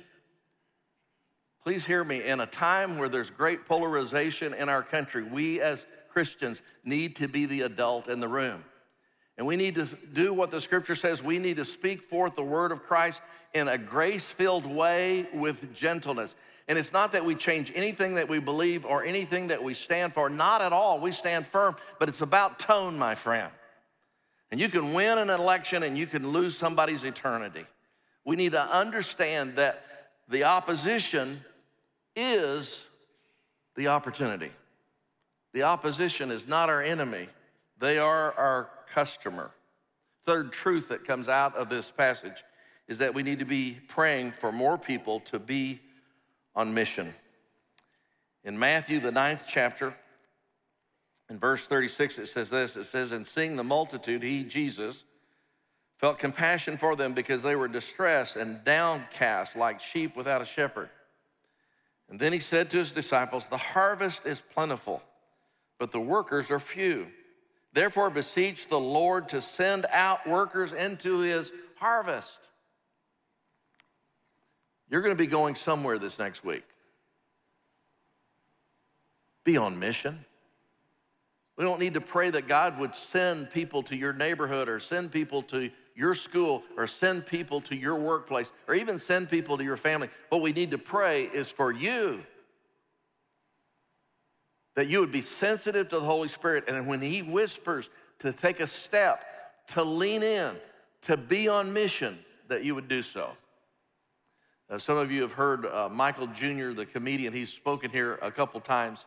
Please 1.63 1.87
hear 1.87 2.03
me. 2.03 2.25
In 2.25 2.41
a 2.41 2.47
time 2.47 2.99
where 2.99 3.09
there's 3.09 3.31
great 3.31 3.67
polarization 3.67 4.53
in 4.53 4.69
our 4.69 4.83
country, 4.83 5.23
we 5.23 5.61
as 5.61 5.87
Christians 6.13 6.63
need 6.85 7.17
to 7.17 7.29
be 7.29 7.47
the 7.47 7.63
adult 7.63 8.09
in 8.09 8.21
the 8.21 8.29
room. 8.29 8.65
And 9.39 9.47
we 9.47 9.57
need 9.57 9.77
to 9.77 9.87
do 10.13 10.35
what 10.35 10.51
the 10.51 10.61
scripture 10.61 10.95
says. 10.95 11.23
We 11.23 11.39
need 11.39 11.57
to 11.57 11.65
speak 11.65 12.03
forth 12.03 12.37
the 12.37 12.43
word 12.43 12.71
of 12.71 12.83
Christ 12.83 13.21
in 13.55 13.67
a 13.67 13.79
grace 13.79 14.31
filled 14.31 14.67
way 14.67 15.27
with 15.33 15.75
gentleness. 15.75 16.35
And 16.69 16.79
it's 16.79 16.93
not 16.93 17.13
that 17.13 17.25
we 17.25 17.35
change 17.35 17.73
anything 17.75 18.15
that 18.17 18.29
we 18.29 18.39
believe 18.39 18.85
or 18.85 19.05
anything 19.05 19.49
that 19.49 19.63
we 19.63 19.75
stand 19.75 20.15
for, 20.15 20.29
not 20.29 20.61
at 20.61 20.73
all. 20.73 21.01
We 21.01 21.13
stand 21.13 21.47
firm, 21.47 21.77
but 21.99 22.09
it's 22.09 22.21
about 22.21 22.59
tone, 22.59 22.99
my 22.99 23.15
friend. 23.15 23.51
And 24.51 24.61
you 24.61 24.69
can 24.69 24.93
win 24.93 25.19
an 25.19 25.31
election 25.31 25.83
and 25.83 25.97
you 25.97 26.07
can 26.07 26.31
lose 26.31 26.57
somebody's 26.57 27.05
eternity. 27.05 27.65
We 28.25 28.37
need 28.37 28.53
to 28.53 28.63
understand 28.63 29.57
that 29.57 29.83
the 30.29 30.45
opposition 30.45 31.43
is 32.15 32.85
the 33.75 33.89
opportunity. 33.89 34.51
The 35.53 35.63
opposition 35.63 36.31
is 36.31 36.47
not 36.47 36.69
our 36.69 36.83
enemy, 36.83 37.29
they 37.79 37.99
are 37.99 38.33
our 38.35 38.71
customer. 38.93 39.51
Third 40.25 40.53
truth 40.53 40.89
that 40.89 41.05
comes 41.05 41.29
out 41.29 41.57
of 41.57 41.69
this 41.69 41.91
passage 41.91 42.45
is 42.87 42.99
that 42.99 43.15
we 43.15 43.23
need 43.23 43.41
to 43.41 43.45
be 43.45 43.79
praying 43.89 44.33
for 44.33 44.53
more 44.53 44.79
people 44.79 45.21
to 45.21 45.39
be 45.39 45.81
on 46.55 46.73
mission. 46.73 47.13
In 48.45 48.59
Matthew, 48.59 49.01
the 49.01 49.11
ninth 49.11 49.45
chapter, 49.47 49.95
in 51.29 51.39
verse 51.39 51.67
36, 51.67 52.19
it 52.19 52.27
says 52.27 52.51
this 52.51 52.77
it 52.77 52.85
says, 52.85 53.13
And 53.13 53.27
seeing 53.27 53.57
the 53.57 53.65
multitude, 53.65 54.23
he, 54.23 54.45
Jesus, 54.45 55.05
felt 55.99 56.19
compassion 56.19 56.77
for 56.77 56.97
them 56.97 57.15
because 57.15 57.43
they 57.43 57.57
were 57.57 57.69
distressed 57.69 58.37
and 58.37 58.63
downcast 58.65 59.57
like 59.57 59.81
sheep 59.81 60.17
without 60.17 60.43
a 60.43 60.45
shepherd. 60.45 60.91
And 62.11 62.19
then 62.19 62.33
he 62.33 62.41
said 62.41 62.69
to 62.71 62.79
his 62.79 62.93
disciples, 62.93 63.49
The 63.49 63.57
harvest 63.57 64.27
is 64.27 64.41
plentiful, 64.41 65.03
but 65.83 65.91
the 65.91 65.99
workers 65.99 66.49
are 66.53 66.61
few. 66.61 67.09
Therefore, 67.73 68.09
beseech 68.09 68.69
the 68.69 68.79
Lord 68.79 69.31
to 69.31 69.43
send 69.43 69.85
out 69.91 70.25
workers 70.29 70.73
into 70.73 71.19
his 71.19 71.51
harvest. 71.75 72.39
You're 74.89 75.01
going 75.01 75.11
to 75.11 75.21
be 75.21 75.27
going 75.27 75.57
somewhere 75.57 75.99
this 75.99 76.21
next 76.21 76.45
week. 76.45 76.63
Be 79.43 79.57
on 79.57 79.77
mission. 79.77 80.25
We 81.57 81.65
don't 81.65 81.81
need 81.81 81.95
to 81.95 82.01
pray 82.01 82.31
that 82.31 82.47
God 82.47 82.79
would 82.79 82.95
send 82.95 83.51
people 83.51 83.83
to 83.83 83.97
your 83.97 84.13
neighborhood 84.13 84.69
or 84.69 84.79
send 84.79 85.11
people 85.11 85.43
to 85.43 85.69
your 85.97 86.15
school 86.15 86.63
or 86.77 86.87
send 86.87 87.27
people 87.27 87.61
to 87.63 87.75
your 87.75 87.97
workplace 87.97 88.53
or 88.69 88.77
even 88.77 89.01
send 89.01 89.29
people 89.29 89.59
to 89.59 89.65
your 89.65 89.77
family. 89.77 90.11
What 90.29 90.43
we 90.43 90.53
need 90.53 90.71
to 90.71 90.79
pray 90.79 91.25
is 91.25 91.49
for 91.49 91.73
you 91.73 92.23
that 94.75 94.89
you 94.89 95.01
would 95.01 95.13
be 95.13 95.21
sensitive 95.21 95.89
to 95.91 95.99
the 95.99 96.05
Holy 96.05 96.29
Spirit. 96.29 96.65
And 96.69 96.87
when 96.87 97.01
He 97.01 97.23
whispers 97.23 97.91
to 98.21 98.33
take 98.33 98.61
a 98.61 98.67
step, 98.67 99.23
to 99.69 99.83
lean 99.83 100.23
in, 100.23 100.55
to 101.03 101.17
be 101.17 101.49
on 101.49 101.73
mission, 101.73 102.19
that 102.49 102.65
you 102.65 102.75
would 102.75 102.89
do 102.89 103.03
so. 103.03 103.31
Uh, 104.71 104.79
some 104.79 104.97
of 104.97 105.11
you 105.11 105.23
have 105.23 105.33
heard 105.33 105.67
uh, 105.67 105.89
Michael 105.91 106.27
Jr., 106.29 106.73
the 106.73 106.87
comedian. 106.87 107.33
He's 107.33 107.53
spoken 107.53 107.91
here 107.91 108.19
a 108.23 108.31
couple 108.31 108.61
times. 108.61 109.05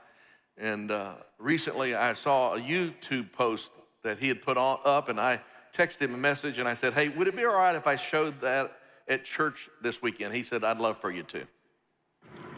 And 0.58 0.92
uh, 0.92 1.16
recently 1.40 1.96
I 1.96 2.14
saw 2.14 2.54
a 2.54 2.60
YouTube 2.60 3.32
post 3.32 3.72
that 4.04 4.20
he 4.20 4.28
had 4.28 4.42
put 4.42 4.58
on, 4.58 4.80
up, 4.86 5.10
and 5.10 5.20
I 5.20 5.42
texted 5.74 6.02
him 6.02 6.14
a 6.14 6.18
message 6.18 6.60
and 6.60 6.68
I 6.68 6.74
said, 6.74 6.94
Hey, 6.94 7.10
would 7.10 7.28
it 7.28 7.36
be 7.36 7.44
all 7.46 7.56
right 7.56 7.76
if 7.76 7.88
I 7.88 7.96
showed 7.96 8.40
that 8.42 8.78
at 9.08 9.26
church 9.26 9.70
this 9.82 10.02
weekend? 10.02 10.34
He 10.34 10.44
said, 10.44 10.64
I'd 10.64 10.80
love 10.80 11.00
for 11.02 11.12
you 11.12 11.24
to. 11.24 11.46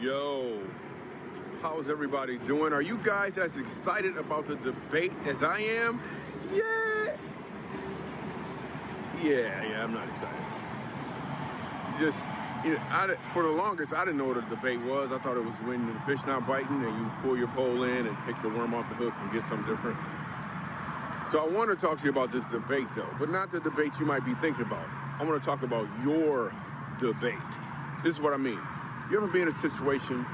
Yo, 0.00 0.60
how's 1.62 1.88
everybody 1.88 2.38
doing? 2.38 2.72
Are 2.72 2.82
you 2.82 2.98
guys 2.98 3.36
as 3.38 3.56
excited 3.56 4.16
about 4.16 4.46
the 4.46 4.56
debate 4.56 5.12
as 5.26 5.42
I 5.42 5.60
am? 5.60 6.00
Yeah. 6.52 7.16
Yeah, 9.20 9.68
yeah, 9.68 9.82
I'm 9.82 9.92
not 9.92 10.08
excited. 10.08 10.38
Just, 11.98 12.28
you 12.64 12.74
know, 12.74 12.82
I, 12.90 13.16
for 13.32 13.42
the 13.42 13.48
longest, 13.48 13.92
I 13.92 14.04
didn't 14.04 14.18
know 14.18 14.26
what 14.26 14.36
a 14.36 14.42
debate 14.42 14.80
was. 14.82 15.10
I 15.10 15.18
thought 15.18 15.36
it 15.36 15.44
was 15.44 15.56
when 15.56 15.92
the 15.92 16.00
fish 16.00 16.24
not 16.26 16.46
biting 16.46 16.84
and 16.84 16.96
you 16.96 17.10
pull 17.22 17.36
your 17.36 17.48
pole 17.48 17.82
in 17.82 18.06
and 18.06 18.16
take 18.22 18.40
the 18.42 18.48
worm 18.48 18.74
off 18.74 18.88
the 18.88 18.94
hook 18.94 19.14
and 19.20 19.32
get 19.32 19.42
something 19.42 19.66
different. 19.66 19.98
So 21.26 21.44
I 21.44 21.48
want 21.48 21.70
to 21.70 21.76
talk 21.76 21.98
to 21.98 22.04
you 22.04 22.10
about 22.10 22.30
this 22.30 22.44
debate, 22.44 22.86
though, 22.94 23.10
but 23.18 23.30
not 23.30 23.50
the 23.50 23.60
debate 23.60 23.98
you 23.98 24.06
might 24.06 24.24
be 24.24 24.34
thinking 24.34 24.62
about. 24.62 24.86
I 25.18 25.24
want 25.24 25.42
to 25.42 25.44
talk 25.44 25.62
about 25.62 25.88
your 26.04 26.54
debate. 27.00 27.34
This 28.04 28.14
is 28.14 28.20
what 28.20 28.32
I 28.32 28.36
mean. 28.36 28.60
You 29.10 29.16
ever 29.16 29.26
be 29.26 29.40
in 29.40 29.48
a 29.48 29.52
situation 29.52 30.24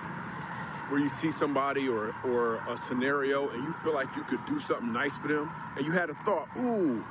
where 0.88 1.00
you 1.00 1.08
see 1.08 1.30
somebody 1.30 1.88
or, 1.88 2.14
or 2.24 2.56
a 2.68 2.76
scenario 2.76 3.48
and 3.48 3.64
you 3.64 3.72
feel 3.72 3.94
like 3.94 4.14
you 4.16 4.22
could 4.22 4.44
do 4.46 4.58
something 4.58 4.92
nice 4.92 5.16
for 5.16 5.28
them, 5.28 5.50
and 5.76 5.86
you 5.86 5.92
had 5.92 6.10
a 6.10 6.14
thought, 6.24 6.48
ooh, 6.58 7.04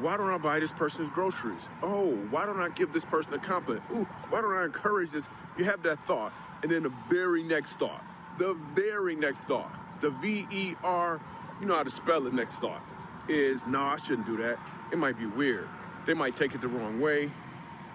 why 0.00 0.16
don't 0.16 0.30
I 0.30 0.38
buy 0.38 0.58
this 0.60 0.72
person's 0.72 1.10
groceries? 1.10 1.68
Oh, 1.82 2.14
why 2.30 2.46
don't 2.46 2.60
I 2.60 2.68
give 2.70 2.92
this 2.92 3.04
person 3.04 3.34
a 3.34 3.38
compliment? 3.38 3.84
Ooh, 3.92 4.04
why 4.30 4.40
don't 4.40 4.54
I 4.54 4.64
encourage 4.64 5.10
this? 5.10 5.28
You 5.56 5.64
have 5.64 5.82
that 5.84 6.04
thought, 6.06 6.32
and 6.62 6.70
then 6.70 6.82
the 6.82 6.92
very 7.08 7.42
next 7.42 7.74
thought, 7.74 8.04
the 8.38 8.54
very 8.74 9.16
next 9.16 9.44
thought, 9.44 9.72
the 10.00 10.10
V 10.10 10.46
E 10.50 10.74
R, 10.82 11.20
you 11.60 11.66
know 11.66 11.74
how 11.74 11.82
to 11.82 11.90
spell 11.90 12.26
it 12.26 12.34
next 12.34 12.56
thought 12.56 12.82
is, 13.28 13.66
no, 13.66 13.80
I 13.80 13.96
shouldn't 13.96 14.26
do 14.26 14.36
that. 14.36 14.58
It 14.92 14.98
might 14.98 15.18
be 15.18 15.26
weird. 15.26 15.68
They 16.04 16.14
might 16.14 16.36
take 16.36 16.54
it 16.54 16.60
the 16.60 16.68
wrong 16.68 17.00
way. 17.00 17.32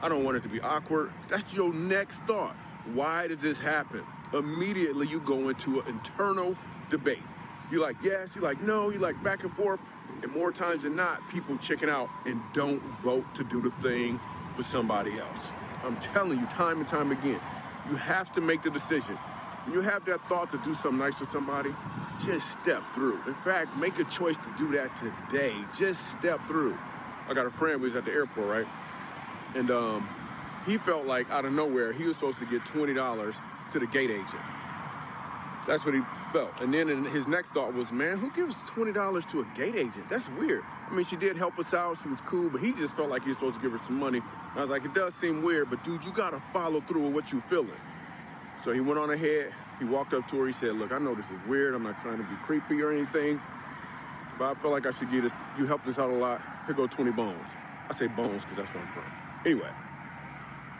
I 0.01 0.09
don't 0.09 0.23
want 0.23 0.35
it 0.35 0.43
to 0.43 0.49
be 0.49 0.59
awkward. 0.59 1.13
That's 1.29 1.53
your 1.53 1.71
next 1.73 2.19
thought. 2.23 2.55
Why 2.93 3.27
does 3.27 3.41
this 3.41 3.59
happen? 3.59 4.03
Immediately 4.33 5.07
you 5.07 5.19
go 5.19 5.49
into 5.49 5.81
an 5.81 5.87
internal 5.87 6.55
debate. 6.89 7.23
You're 7.69 7.81
like, 7.81 7.97
yes, 8.01 8.35
you're 8.35 8.43
like, 8.43 8.61
no, 8.61 8.89
you're 8.89 9.01
like 9.01 9.21
back 9.23 9.43
and 9.43 9.53
forth. 9.53 9.81
And 10.21 10.31
more 10.31 10.51
times 10.51 10.83
than 10.83 10.95
not, 10.95 11.27
people 11.29 11.57
chicken 11.57 11.89
out 11.89 12.09
and 12.25 12.41
don't 12.53 12.81
vote 12.83 13.33
to 13.35 13.43
do 13.43 13.61
the 13.61 13.71
thing 13.81 14.19
for 14.55 14.63
somebody 14.63 15.19
else. 15.19 15.49
I'm 15.83 15.97
telling 15.97 16.39
you, 16.39 16.45
time 16.47 16.79
and 16.79 16.87
time 16.87 17.11
again, 17.11 17.39
you 17.89 17.95
have 17.95 18.31
to 18.33 18.41
make 18.41 18.61
the 18.63 18.69
decision. 18.69 19.15
When 19.65 19.73
you 19.73 19.81
have 19.81 20.05
that 20.05 20.27
thought 20.27 20.51
to 20.51 20.57
do 20.59 20.75
something 20.75 20.99
nice 20.99 21.15
for 21.15 21.25
somebody, 21.25 21.73
just 22.23 22.51
step 22.51 22.83
through. 22.93 23.19
In 23.27 23.33
fact, 23.33 23.75
make 23.77 23.99
a 23.99 24.03
choice 24.05 24.37
to 24.37 24.53
do 24.57 24.71
that 24.73 24.91
today. 24.97 25.55
Just 25.77 26.11
step 26.11 26.45
through. 26.47 26.77
I 27.27 27.33
got 27.33 27.45
a 27.45 27.51
friend 27.51 27.79
who 27.79 27.85
was 27.85 27.95
at 27.95 28.05
the 28.05 28.11
airport, 28.11 28.47
right? 28.47 28.67
And 29.55 29.71
um, 29.71 30.07
he 30.65 30.77
felt 30.77 31.05
like 31.05 31.29
out 31.29 31.45
of 31.45 31.53
nowhere 31.53 31.93
he 31.93 32.03
was 32.05 32.15
supposed 32.15 32.39
to 32.39 32.45
get 32.45 32.63
$20 32.65 33.35
to 33.71 33.79
the 33.79 33.87
gate 33.87 34.11
agent. 34.11 34.41
That's 35.67 35.85
what 35.85 35.93
he 35.93 36.01
felt. 36.33 36.59
And 36.59 36.73
then 36.73 37.05
his 37.05 37.27
next 37.27 37.51
thought 37.51 37.73
was, 37.73 37.91
man, 37.91 38.17
who 38.17 38.31
gives 38.31 38.55
$20 38.55 39.31
to 39.31 39.41
a 39.41 39.45
gate 39.55 39.75
agent? 39.75 40.09
That's 40.09 40.27
weird. 40.29 40.63
I 40.89 40.93
mean, 40.93 41.05
she 41.05 41.15
did 41.15 41.37
help 41.37 41.59
us 41.59 41.73
out. 41.73 41.97
She 42.01 42.09
was 42.09 42.19
cool, 42.21 42.49
but 42.49 42.61
he 42.61 42.73
just 42.73 42.95
felt 42.95 43.09
like 43.09 43.23
he 43.23 43.29
was 43.29 43.37
supposed 43.37 43.57
to 43.57 43.61
give 43.61 43.71
her 43.71 43.77
some 43.77 43.99
money. 43.99 44.17
And 44.17 44.57
I 44.57 44.61
was 44.61 44.69
like, 44.69 44.85
it 44.85 44.93
does 44.93 45.13
seem 45.13 45.43
weird, 45.43 45.69
but 45.69 45.83
dude, 45.83 46.03
you 46.03 46.11
got 46.11 46.31
to 46.31 46.41
follow 46.51 46.81
through 46.81 47.05
with 47.05 47.13
what 47.13 47.31
you're 47.31 47.41
feeling. 47.43 47.69
So 48.63 48.71
he 48.71 48.79
went 48.79 48.99
on 48.99 49.11
ahead. 49.11 49.53
He 49.79 49.85
walked 49.85 50.13
up 50.13 50.27
to 50.29 50.39
her. 50.39 50.47
He 50.47 50.53
said, 50.53 50.75
Look, 50.75 50.91
I 50.91 50.99
know 50.99 51.15
this 51.15 51.25
is 51.31 51.39
weird. 51.47 51.73
I'm 51.73 51.83
not 51.83 51.99
trying 52.01 52.17
to 52.17 52.23
be 52.23 52.35
creepy 52.43 52.81
or 52.81 52.91
anything, 52.91 53.41
but 54.37 54.51
I 54.51 54.53
feel 54.61 54.69
like 54.69 54.85
I 54.85 54.91
should 54.91 55.09
get 55.09 55.23
this. 55.23 55.33
You 55.57 55.65
helped 55.65 55.87
us 55.87 55.97
out 55.97 56.09
a 56.09 56.13
lot. 56.13 56.41
Here 56.67 56.75
go 56.75 56.85
20 56.85 57.11
bones. 57.11 57.57
I 57.89 57.93
say 57.93 58.07
bones 58.07 58.43
because 58.43 58.57
that's 58.57 58.73
where 58.73 58.83
I'm 58.83 58.89
from. 58.89 59.03
Anyway, 59.43 59.69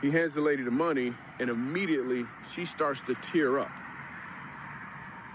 he 0.01 0.11
hands 0.11 0.35
the 0.35 0.41
lady 0.41 0.61
the 0.61 0.69
money, 0.69 1.13
and 1.41 1.49
immediately 1.49 2.25
she 2.53 2.65
starts 2.65 3.01
to 3.01 3.15
tear 3.15 3.57
up. 3.59 3.71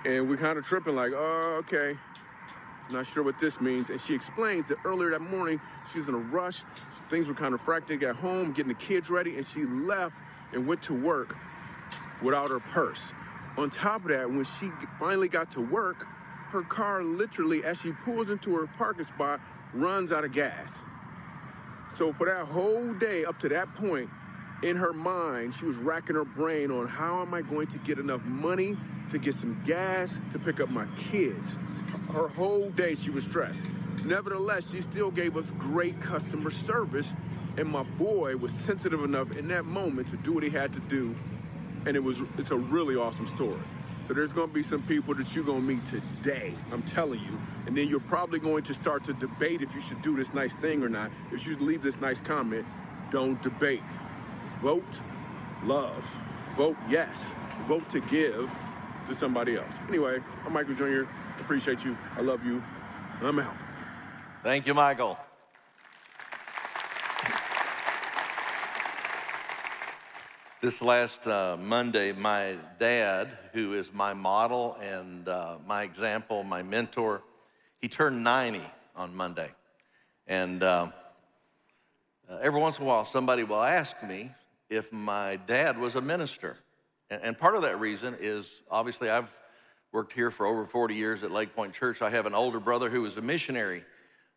And 0.04 0.28
we're 0.28 0.36
kind 0.36 0.56
of 0.56 0.64
tripping, 0.64 0.94
like, 0.94 1.10
oh, 1.12 1.56
okay. 1.58 1.98
Not 2.90 3.06
sure 3.06 3.24
what 3.24 3.40
this 3.40 3.60
means. 3.60 3.90
And 3.90 4.00
she 4.00 4.14
explains 4.14 4.68
that 4.68 4.78
earlier 4.84 5.10
that 5.10 5.20
morning, 5.20 5.60
she 5.90 5.98
was 5.98 6.06
in 6.06 6.14
a 6.14 6.18
rush. 6.18 6.62
Things 7.10 7.26
were 7.26 7.34
kind 7.34 7.54
of 7.54 7.60
frantic 7.60 8.04
at 8.04 8.14
home, 8.14 8.52
getting 8.52 8.68
the 8.68 8.78
kids 8.78 9.10
ready, 9.10 9.34
and 9.34 9.44
she 9.44 9.64
left 9.64 10.22
and 10.52 10.64
went 10.64 10.80
to 10.82 10.94
work 10.94 11.36
without 12.22 12.50
her 12.50 12.60
purse. 12.60 13.12
On 13.56 13.68
top 13.68 14.02
of 14.02 14.10
that, 14.10 14.30
when 14.30 14.44
she 14.44 14.70
finally 15.00 15.28
got 15.28 15.50
to 15.50 15.60
work, 15.60 16.06
her 16.50 16.62
car 16.62 17.02
literally, 17.02 17.64
as 17.64 17.80
she 17.80 17.90
pulls 18.04 18.30
into 18.30 18.54
her 18.54 18.68
parking 18.78 19.04
spot, 19.04 19.40
runs 19.74 20.12
out 20.12 20.24
of 20.24 20.30
gas. 20.30 20.84
So 21.90 22.12
for 22.12 22.26
that 22.26 22.46
whole 22.46 22.94
day 22.94 23.24
up 23.24 23.40
to 23.40 23.48
that 23.48 23.74
point, 23.74 24.08
in 24.62 24.76
her 24.76 24.92
mind, 24.92 25.54
she 25.54 25.64
was 25.64 25.76
racking 25.76 26.16
her 26.16 26.24
brain 26.24 26.70
on 26.70 26.86
how 26.86 27.22
am 27.22 27.34
I 27.34 27.42
going 27.42 27.66
to 27.68 27.78
get 27.78 27.98
enough 27.98 28.24
money 28.24 28.76
to 29.10 29.18
get 29.18 29.34
some 29.34 29.60
gas 29.64 30.18
to 30.32 30.38
pick 30.38 30.60
up 30.60 30.70
my 30.70 30.86
kids. 30.96 31.58
Her 32.12 32.28
whole 32.28 32.70
day 32.70 32.94
she 32.94 33.10
was 33.10 33.24
stressed. 33.24 33.64
Nevertheless, 34.04 34.70
she 34.70 34.80
still 34.80 35.10
gave 35.10 35.36
us 35.36 35.50
great 35.58 36.00
customer 36.00 36.50
service, 36.50 37.12
and 37.56 37.68
my 37.68 37.82
boy 37.82 38.36
was 38.36 38.52
sensitive 38.52 39.02
enough 39.04 39.36
in 39.36 39.48
that 39.48 39.64
moment 39.64 40.08
to 40.10 40.16
do 40.18 40.32
what 40.32 40.42
he 40.42 40.50
had 40.50 40.72
to 40.72 40.80
do 40.80 41.14
and 41.86 41.96
it 41.96 42.02
was 42.02 42.20
it's 42.36 42.50
a 42.50 42.56
really 42.56 42.96
awesome 42.96 43.26
story. 43.26 43.60
So 44.04 44.12
there's 44.12 44.32
going 44.32 44.48
to 44.48 44.54
be 44.54 44.62
some 44.62 44.82
people 44.82 45.14
that 45.14 45.34
you're 45.34 45.44
going 45.44 45.62
to 45.62 45.74
meet 45.74 45.86
today. 45.86 46.54
I'm 46.70 46.82
telling 46.82 47.20
you, 47.20 47.40
and 47.66 47.76
then 47.76 47.88
you're 47.88 47.98
probably 47.98 48.38
going 48.38 48.62
to 48.64 48.74
start 48.74 49.02
to 49.04 49.12
debate 49.14 49.62
if 49.62 49.74
you 49.74 49.80
should 49.80 50.02
do 50.02 50.16
this 50.16 50.32
nice 50.32 50.52
thing 50.54 50.82
or 50.82 50.88
not. 50.88 51.10
If 51.32 51.46
you 51.46 51.56
leave 51.56 51.82
this 51.82 52.00
nice 52.00 52.20
comment, 52.20 52.66
don't 53.10 53.40
debate. 53.42 53.82
Vote 54.60 55.00
love. 55.64 56.04
Vote 56.50 56.76
yes. 56.88 57.32
Vote 57.62 57.88
to 57.90 58.00
give 58.00 58.54
to 59.06 59.14
somebody 59.14 59.56
else. 59.56 59.78
Anyway, 59.88 60.18
I'm 60.44 60.52
Michael 60.52 60.74
Jr. 60.74 61.02
Appreciate 61.38 61.84
you. 61.84 61.96
I 62.16 62.20
love 62.20 62.44
you. 62.44 62.62
I'm 63.20 63.38
out. 63.38 63.56
Thank 64.42 64.66
you, 64.66 64.74
Michael. 64.74 65.18
This 70.62 70.80
last 70.80 71.26
uh, 71.26 71.56
Monday, 71.60 72.12
my 72.12 72.56
dad, 72.78 73.28
who 73.52 73.74
is 73.74 73.92
my 73.92 74.14
model 74.14 74.76
and 74.80 75.28
uh, 75.28 75.58
my 75.66 75.82
example, 75.82 76.42
my 76.42 76.62
mentor, 76.62 77.22
he 77.80 77.88
turned 77.88 78.24
90 78.24 78.62
on 78.96 79.14
Monday. 79.14 79.50
And 80.26 80.62
uh, 80.62 80.88
uh, 82.28 82.38
every 82.42 82.60
once 82.60 82.78
in 82.78 82.84
a 82.84 82.86
while, 82.86 83.04
somebody 83.04 83.44
will 83.44 83.62
ask 83.62 84.02
me 84.02 84.32
if 84.68 84.92
my 84.92 85.36
dad 85.46 85.78
was 85.78 85.94
a 85.94 86.00
minister. 86.00 86.56
And, 87.10 87.22
and 87.22 87.38
part 87.38 87.54
of 87.54 87.62
that 87.62 87.78
reason 87.78 88.16
is 88.20 88.62
obviously 88.70 89.10
I've 89.10 89.32
worked 89.92 90.12
here 90.12 90.30
for 90.30 90.46
over 90.46 90.66
40 90.66 90.94
years 90.94 91.22
at 91.22 91.30
Lake 91.30 91.54
Pointe 91.54 91.72
Church. 91.72 92.02
I 92.02 92.10
have 92.10 92.26
an 92.26 92.34
older 92.34 92.60
brother 92.60 92.90
who 92.90 93.02
was 93.02 93.16
a 93.16 93.22
missionary 93.22 93.84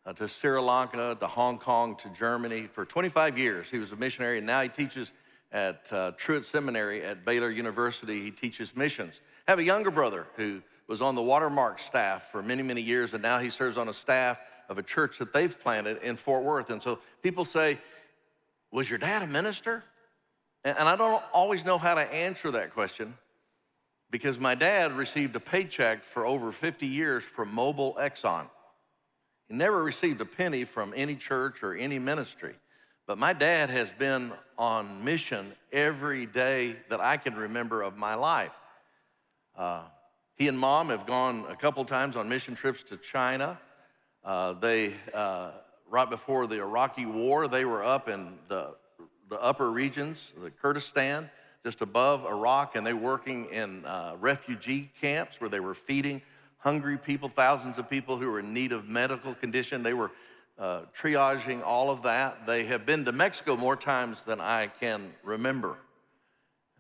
uh, 0.06 0.14
to 0.14 0.28
Sri 0.28 0.60
Lanka, 0.60 1.18
to 1.20 1.28
Hong 1.28 1.58
Kong, 1.58 1.96
to 1.98 2.10
Germany. 2.10 2.70
For 2.72 2.86
25 2.86 3.38
years, 3.38 3.70
he 3.70 3.80
was 3.80 3.92
a 3.92 3.96
missionary, 3.96 4.38
and 4.38 4.48
now 4.48 4.62
he 4.62 4.70
teaches 4.70 5.12
at 5.52 5.92
uh, 5.92 6.12
Truett 6.18 6.46
Seminary 6.46 7.04
at 7.04 7.26
Baylor 7.26 7.50
University. 7.50 8.22
He 8.22 8.32
teaches 8.32 8.76
missions. 8.76 9.20
I 9.48 9.52
have 9.52 9.60
a 9.60 9.64
younger 9.64 9.92
brother 9.92 10.28
who 10.36 10.62
was 10.88 11.02
on 11.02 11.16
the 11.16 11.22
Watermark 11.22 11.80
staff 11.80 12.32
for 12.32 12.42
many, 12.42 12.64
many 12.64 12.82
years, 12.82 13.14
and 13.14 13.22
now 13.22 13.40
he 13.40 13.50
serves 13.50 13.78
on 13.78 13.90
a 13.90 13.94
staff 13.94 14.40
of 14.70 14.78
a 14.78 14.84
church 14.84 15.18
that 15.18 15.34
they've 15.34 15.60
planted 15.60 16.02
in 16.04 16.16
Fort 16.16 16.44
Worth. 16.44 16.70
And 16.70 16.82
so 16.82 17.00
people 17.22 17.44
say, 17.44 17.80
Was 18.72 18.90
your 18.90 19.00
dad 19.00 19.24
a 19.24 19.28
minister? 19.28 19.84
And 20.64 20.78
I 20.78 20.96
don't 20.96 21.24
always 21.34 21.66
know 21.66 21.78
how 21.78 21.96
to 21.96 22.02
answer 22.02 22.52
that 22.52 22.74
question 22.74 23.14
because 24.12 24.40
my 24.40 24.56
dad 24.56 24.92
received 24.92 25.36
a 25.36 25.40
paycheck 25.40 26.04
for 26.04 26.26
over 26.26 26.52
50 26.52 26.86
years 26.86 27.24
from 27.24 27.54
Mobil 27.54 27.96
Exxon. 27.98 28.46
He 29.48 29.56
never 29.56 29.84
received 29.84 30.22
a 30.22 30.26
penny 30.26 30.66
from 30.66 30.94
any 30.96 31.16
church 31.16 31.64
or 31.64 31.74
any 31.74 31.98
ministry. 31.98 32.56
But 33.08 33.18
my 33.18 33.34
dad 33.34 33.70
has 33.70 33.90
been 33.90 34.32
on 34.58 35.04
mission 35.04 35.54
every 35.72 36.26
day 36.26 36.76
that 36.90 37.00
I 37.00 37.18
can 37.18 37.36
remember 37.36 37.82
of 37.82 37.98
my 37.98 38.14
life. 38.14 38.52
Uh, 39.58 39.82
he 40.36 40.48
and 40.48 40.60
mom 40.60 40.90
have 40.90 41.08
gone 41.08 41.46
a 41.50 41.56
couple 41.56 41.84
times 41.86 42.16
on 42.16 42.30
mission 42.30 42.54
trips 42.54 42.84
to 42.84 42.98
China. 42.98 43.60
Uh, 44.30 44.54
they, 44.54 44.94
uh, 45.12 45.50
right 45.90 46.08
before 46.08 46.46
the 46.46 46.60
Iraqi 46.60 47.08
war, 47.08 47.48
they 47.48 47.66
were 47.66 47.84
up 47.84 48.08
in 48.08 48.38
the, 48.48 48.76
the 49.28 49.42
upper 49.42 49.72
regions, 49.72 50.34
the 50.40 50.52
Kurdistan, 50.52 51.28
just 51.64 51.82
above 51.82 52.28
Iraq, 52.28 52.76
and 52.76 52.86
they 52.86 52.94
were 52.94 53.02
working 53.02 53.46
in 53.46 53.84
uh, 53.86 54.16
refugee 54.20 54.92
camps 55.02 55.42
where 55.42 55.50
they 55.50 55.60
were 55.60 55.74
feeding 55.74 56.22
hungry 56.60 56.96
people, 56.96 57.28
thousands 57.28 57.80
of 57.80 57.90
people 57.90 58.18
who 58.18 58.30
were 58.30 58.38
in 58.38 58.54
need 58.54 58.72
of 58.72 58.88
medical 58.88 59.34
condition. 59.34 59.82
They 59.82 59.96
were 59.96 60.12
uh, 60.60 60.82
triaging 60.96 61.64
all 61.66 61.90
of 61.90 62.04
that. 62.04 62.46
They 62.46 62.66
have 62.66 62.86
been 62.86 63.06
to 63.06 63.12
Mexico 63.12 63.58
more 63.58 63.76
times 63.76 64.26
than 64.26 64.40
I 64.40 64.68
can 64.80 65.12
remember. 65.24 65.76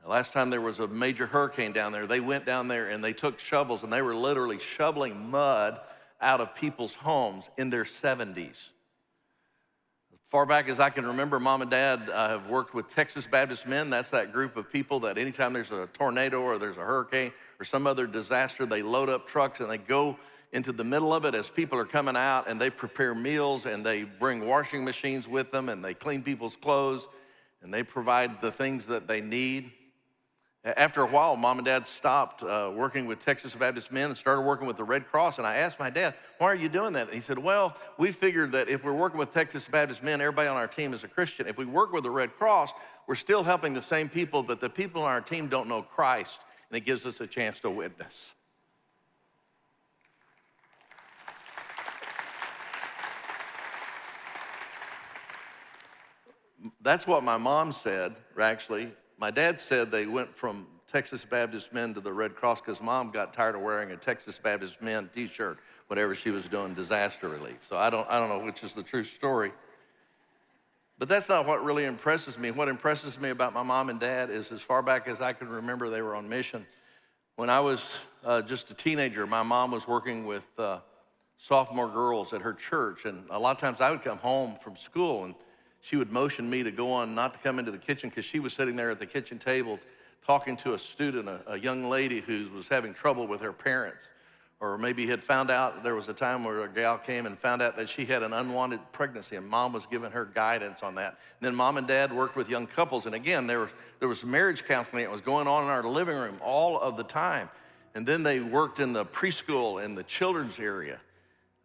Last 0.05 0.33
time 0.33 0.51
there 0.51 0.61
was 0.61 0.79
a 0.79 0.87
major 0.87 1.25
hurricane 1.25 1.71
down 1.71 1.93
there, 1.93 2.05
they 2.05 2.19
went 2.19 2.45
down 2.45 2.67
there 2.67 2.89
and 2.89 3.03
they 3.03 3.13
took 3.13 3.39
shovels 3.39 3.81
and 3.81 3.91
they 3.91 4.03
were 4.03 4.15
literally 4.15 4.59
shoveling 4.59 5.31
mud 5.31 5.79
out 6.21 6.41
of 6.41 6.55
people's 6.55 6.93
homes 6.93 7.49
in 7.57 7.69
their 7.69 7.85
70s. 7.85 8.69
As 10.11 10.19
far 10.29 10.45
back 10.45 10.69
as 10.69 10.79
I 10.79 10.89
can 10.89 11.05
remember, 11.05 11.39
mom 11.39 11.61
and 11.61 11.71
dad 11.71 12.09
uh, 12.09 12.29
have 12.29 12.47
worked 12.47 12.73
with 12.73 12.87
Texas 12.93 13.25
Baptist 13.25 13.67
Men. 13.67 13.89
That's 13.89 14.11
that 14.11 14.31
group 14.31 14.57
of 14.57 14.71
people 14.71 14.99
that 15.01 15.17
anytime 15.17 15.53
there's 15.53 15.71
a 15.71 15.87
tornado 15.93 16.41
or 16.41 16.57
there's 16.57 16.77
a 16.77 16.81
hurricane 16.81 17.31
or 17.59 17.65
some 17.65 17.87
other 17.87 18.05
disaster, 18.05 18.65
they 18.65 18.83
load 18.83 19.09
up 19.09 19.27
trucks 19.27 19.59
and 19.59 19.69
they 19.69 19.77
go 19.77 20.17
into 20.51 20.71
the 20.71 20.83
middle 20.83 21.13
of 21.13 21.25
it 21.25 21.35
as 21.35 21.47
people 21.47 21.77
are 21.77 21.85
coming 21.85 22.15
out 22.15 22.47
and 22.47 22.59
they 22.59 22.69
prepare 22.69 23.13
meals 23.13 23.65
and 23.65 23.85
they 23.85 24.03
bring 24.03 24.47
washing 24.47 24.83
machines 24.83 25.27
with 25.27 25.51
them 25.51 25.69
and 25.69 25.83
they 25.83 25.93
clean 25.93 26.23
people's 26.23 26.55
clothes 26.55 27.07
and 27.61 27.73
they 27.73 27.83
provide 27.83 28.41
the 28.41 28.51
things 28.51 28.85
that 28.87 29.07
they 29.07 29.21
need. 29.21 29.71
After 30.65 31.03
a 31.03 31.07
while, 31.07 31.37
mom 31.37 31.59
and 31.59 31.65
dad 31.65 31.87
stopped 31.87 32.43
uh, 32.43 32.69
working 32.73 33.05
with 33.05 33.23
Texas 33.23 33.55
Baptist 33.55 33.93
Men 33.93 34.09
and 34.09 34.17
started 34.17 34.41
working 34.41 34.67
with 34.67 34.75
the 34.75 34.83
Red 34.83 35.07
Cross. 35.07 35.37
And 35.37 35.47
I 35.47 35.55
asked 35.55 35.79
my 35.79 35.89
dad, 35.89 36.15
Why 36.37 36.47
are 36.47 36.55
you 36.55 36.67
doing 36.67 36.91
that? 36.93 37.07
And 37.07 37.15
he 37.15 37.21
said, 37.21 37.39
Well, 37.39 37.77
we 37.97 38.11
figured 38.11 38.51
that 38.51 38.67
if 38.67 38.83
we're 38.83 38.91
working 38.91 39.17
with 39.17 39.33
Texas 39.33 39.65
Baptist 39.69 40.03
Men, 40.03 40.19
everybody 40.19 40.49
on 40.49 40.57
our 40.57 40.67
team 40.67 40.93
is 40.93 41.05
a 41.05 41.07
Christian. 41.07 41.47
If 41.47 41.57
we 41.57 41.63
work 41.63 41.93
with 41.93 42.03
the 42.03 42.11
Red 42.11 42.35
Cross, 42.35 42.73
we're 43.07 43.15
still 43.15 43.41
helping 43.41 43.73
the 43.73 43.81
same 43.81 44.09
people, 44.09 44.43
but 44.43 44.59
the 44.59 44.69
people 44.69 45.03
on 45.03 45.11
our 45.11 45.21
team 45.21 45.47
don't 45.47 45.69
know 45.69 45.81
Christ. 45.81 46.39
And 46.69 46.75
it 46.75 46.81
gives 46.81 47.05
us 47.05 47.21
a 47.21 47.27
chance 47.27 47.61
to 47.61 47.69
witness. 47.69 48.25
That's 56.81 57.07
what 57.07 57.23
my 57.23 57.37
mom 57.37 57.71
said, 57.71 58.17
actually. 58.37 58.91
My 59.19 59.31
dad 59.31 59.59
said 59.59 59.91
they 59.91 60.05
went 60.05 60.33
from 60.33 60.65
Texas 60.87 61.25
Baptist 61.25 61.73
Men 61.73 61.93
to 61.93 61.99
the 61.99 62.13
Red 62.13 62.37
Cross 62.37 62.61
because 62.61 62.81
mom 62.81 63.11
got 63.11 63.33
tired 63.33 63.55
of 63.55 63.61
wearing 63.61 63.91
a 63.91 63.97
Texas 63.97 64.39
Baptist 64.41 64.81
Men 64.81 65.09
t 65.13 65.27
shirt 65.27 65.59
whenever 65.87 66.15
she 66.15 66.31
was 66.31 66.45
doing 66.45 66.73
disaster 66.73 67.27
relief. 67.27 67.57
So 67.67 67.75
I 67.75 67.89
don't, 67.89 68.09
I 68.09 68.17
don't 68.17 68.29
know 68.29 68.45
which 68.45 68.63
is 68.63 68.71
the 68.71 68.81
true 68.81 69.03
story. 69.03 69.51
But 70.97 71.09
that's 71.09 71.27
not 71.27 71.45
what 71.45 71.63
really 71.65 71.83
impresses 71.83 72.37
me. 72.37 72.51
What 72.51 72.69
impresses 72.69 73.19
me 73.19 73.29
about 73.29 73.53
my 73.53 73.63
mom 73.63 73.89
and 73.89 73.99
dad 73.99 74.29
is 74.29 74.53
as 74.53 74.61
far 74.61 74.81
back 74.81 75.07
as 75.09 75.21
I 75.21 75.33
can 75.33 75.49
remember, 75.49 75.89
they 75.89 76.01
were 76.01 76.15
on 76.15 76.29
mission. 76.29 76.65
When 77.35 77.49
I 77.49 77.59
was 77.59 77.91
uh, 78.23 78.41
just 78.41 78.71
a 78.71 78.73
teenager, 78.73 79.27
my 79.27 79.43
mom 79.43 79.71
was 79.71 79.85
working 79.85 80.25
with 80.25 80.47
uh, 80.57 80.79
sophomore 81.37 81.89
girls 81.89 82.31
at 82.31 82.41
her 82.41 82.53
church. 82.53 83.03
And 83.03 83.25
a 83.29 83.39
lot 83.39 83.51
of 83.51 83.57
times 83.57 83.81
I 83.81 83.91
would 83.91 84.01
come 84.01 84.17
home 84.17 84.57
from 84.61 84.77
school 84.77 85.25
and 85.25 85.35
she 85.81 85.95
would 85.95 86.11
motion 86.11 86.49
me 86.49 86.63
to 86.63 86.71
go 86.71 86.91
on, 86.91 87.15
not 87.15 87.33
to 87.33 87.39
come 87.39 87.59
into 87.59 87.71
the 87.71 87.77
kitchen, 87.77 88.09
because 88.09 88.25
she 88.25 88.39
was 88.39 88.53
sitting 88.53 88.75
there 88.75 88.91
at 88.91 88.99
the 88.99 89.05
kitchen 89.05 89.39
table 89.39 89.79
talking 90.25 90.55
to 90.57 90.73
a 90.73 90.79
student, 90.79 91.27
a, 91.27 91.41
a, 91.47 91.57
young 91.57 91.89
lady 91.89 92.19
who 92.19 92.49
was 92.53 92.67
having 92.67 92.93
trouble 92.93 93.25
with 93.25 93.41
her 93.41 93.53
parents. 93.53 94.07
Or 94.59 94.77
maybe 94.77 95.07
had 95.07 95.23
found 95.23 95.49
out 95.49 95.83
there 95.83 95.95
was 95.95 96.09
a 96.09 96.13
time 96.13 96.43
where 96.43 96.63
a 96.63 96.67
gal 96.67 96.97
came 96.97 97.25
and 97.25 97.39
found 97.39 97.61
out 97.61 97.77
that 97.77 97.87
she 97.87 98.03
had 98.03 98.23
an 98.23 98.33
unwanted 98.33 98.81
pregnancy, 98.91 99.37
and 99.37 99.47
mom 99.47 99.71
was 99.71 99.85
giving 99.85 100.11
her 100.11 100.25
guidance 100.25 100.83
on 100.83 100.95
that. 100.95 101.17
And 101.39 101.47
then 101.47 101.55
mom 101.55 101.77
and 101.77 101.87
dad 101.87 102.11
worked 102.11 102.35
with 102.35 102.49
young 102.49 102.67
couples, 102.67 103.05
and 103.05 103.15
again, 103.15 103.47
there 103.47 103.69
there 103.99 104.07
was 104.07 104.23
marriage 104.23 104.65
counseling 104.65 105.03
that 105.03 105.11
was 105.11 105.21
going 105.21 105.47
on 105.47 105.63
in 105.63 105.69
our 105.69 105.83
living 105.83 106.15
room 106.15 106.39
all 106.41 106.79
of 106.79 106.97
the 106.97 107.03
time. 107.03 107.49
And 107.95 108.05
then 108.05 108.23
they 108.23 108.39
worked 108.39 108.79
in 108.79 108.93
the 108.93 109.05
preschool 109.05 109.83
and 109.83 109.97
the 109.97 110.03
children's 110.03 110.59
area. 110.59 110.99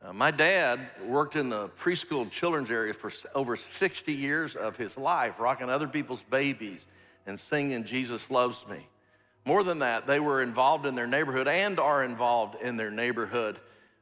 Uh, 0.04 0.12
my 0.12 0.30
dad 0.30 0.78
worked 1.06 1.34
in 1.34 1.48
the 1.48 1.68
preschool 1.80 2.30
children's 2.30 2.70
area 2.70 2.92
for 2.92 3.10
over 3.34 3.56
60 3.56 4.12
years 4.12 4.54
of 4.54 4.76
his 4.76 4.98
life, 4.98 5.38
rocking 5.38 5.70
other 5.70 5.88
people's 5.88 6.22
babies 6.24 6.84
and 7.26 7.40
singing 7.40 7.84
Jesus 7.84 8.30
Loves 8.30 8.66
Me. 8.68 8.86
More 9.46 9.64
than 9.64 9.78
that, 9.78 10.06
they 10.06 10.20
were 10.20 10.42
involved 10.42 10.84
in 10.84 10.94
their 10.94 11.06
neighborhood 11.06 11.48
and 11.48 11.80
are 11.80 12.04
involved 12.04 12.60
in 12.60 12.76
their 12.76 12.90
neighborhood, 12.90 13.58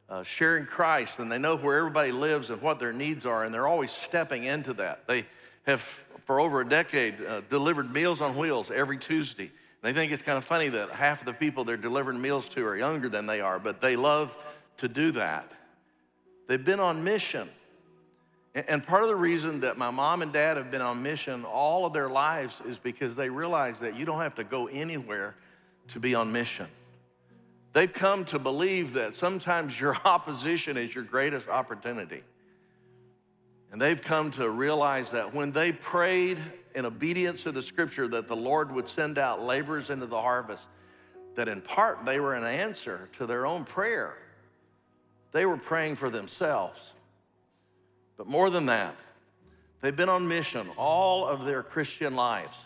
uh, 0.09 0.25
sharing 0.25 0.67
Christ, 0.67 1.21
and 1.21 1.31
they 1.31 1.39
know 1.39 1.57
where 1.57 1.79
everybody 1.79 2.11
lives 2.11 2.51
and 2.51 2.61
what 2.61 2.81
their 2.81 2.93
needs 2.93 3.25
are, 3.25 3.45
and 3.45 3.55
they're 3.55 3.69
always 3.69 3.93
stepping 3.93 4.43
into 4.43 4.73
that. 4.75 5.07
They 5.07 5.25
have, 5.67 5.83
for 6.25 6.41
over 6.41 6.63
a 6.63 6.69
decade, 6.69 7.15
uh, 7.25 7.43
delivered 7.49 7.93
Meals 7.93 8.21
on 8.21 8.37
Wheels 8.37 8.73
every 8.73 8.99
Tuesday. 8.99 9.53
They 9.83 9.93
think 9.93 10.11
it's 10.11 10.23
kind 10.23 10.39
of 10.39 10.45
funny 10.45 10.69
that 10.69 10.91
half 10.91 11.21
of 11.21 11.27
the 11.27 11.33
people 11.33 11.63
they're 11.63 11.77
delivering 11.77 12.21
meals 12.21 12.49
to 12.51 12.67
are 12.67 12.77
younger 12.77 13.09
than 13.09 13.27
they 13.27 13.41
are, 13.41 13.61
but 13.61 13.81
they 13.81 13.95
love 13.95 14.37
to 14.79 14.89
do 14.89 15.13
that. 15.13 15.53
They've 16.53 16.63
been 16.63 16.81
on 16.81 17.03
mission. 17.03 17.49
And 18.55 18.87
part 18.87 19.03
of 19.03 19.09
the 19.09 19.17
reason 19.17 19.61
that 19.61 19.79
my 19.79 19.91
mom 19.91 20.21
and 20.21 20.31
dad 20.35 20.59
have 20.59 20.71
been 20.71 20.83
on 20.83 21.03
mission 21.03 21.47
all 21.47 21.87
of 21.87 21.95
their 21.95 22.11
lives 22.11 22.61
is 22.69 22.79
because 22.79 23.17
they 23.17 23.31
realize 23.31 23.79
that 23.79 23.97
you 23.97 24.05
don't 24.05 24.21
have 24.21 24.35
to 24.35 24.45
go 24.45 24.67
anywhere 24.67 25.35
to 25.89 25.99
be 25.99 26.15
on 26.15 26.31
mission. 26.31 26.67
They've 27.73 27.91
come 27.91 28.27
to 28.27 28.39
believe 28.39 28.93
that 28.93 29.15
sometimes 29.15 29.81
your 29.81 29.97
opposition 30.05 30.77
is 30.77 30.95
your 30.95 31.05
greatest 31.05 31.49
opportunity. 31.49 32.23
And 33.71 33.81
they've 33.81 34.03
come 34.03 34.31
to 34.33 34.51
realize 34.51 35.11
that 35.13 35.35
when 35.35 35.53
they 35.53 35.73
prayed 35.73 36.37
in 36.75 36.85
obedience 36.85 37.45
to 37.45 37.53
the 37.53 37.63
scripture 37.63 38.07
that 38.09 38.29
the 38.29 38.37
Lord 38.37 38.71
would 38.73 38.89
send 38.89 39.17
out 39.17 39.43
laborers 39.43 39.89
into 39.89 40.05
the 40.05 40.21
harvest, 40.21 40.67
that 41.35 41.49
in 41.49 41.63
part 41.63 42.05
they 42.05 42.21
were 42.21 42.35
an 42.35 42.45
answer 42.45 43.09
to 43.17 43.25
their 43.25 43.47
own 43.47 43.65
prayer. 43.65 44.19
They 45.33 45.47
were 45.47 45.57
praying 45.57 45.97
for 45.97 46.11
themselves. 46.11 46.93
But 48.17 48.27
more 48.27 48.51
than 48.51 48.67
that, 48.67 48.95
they've 49.81 49.97
been 49.97 50.09
on 50.09 50.29
mission 50.29 50.69
all 50.77 51.27
of 51.27 51.45
their 51.45 51.63
Christian 51.63 52.15
lives 52.15 52.57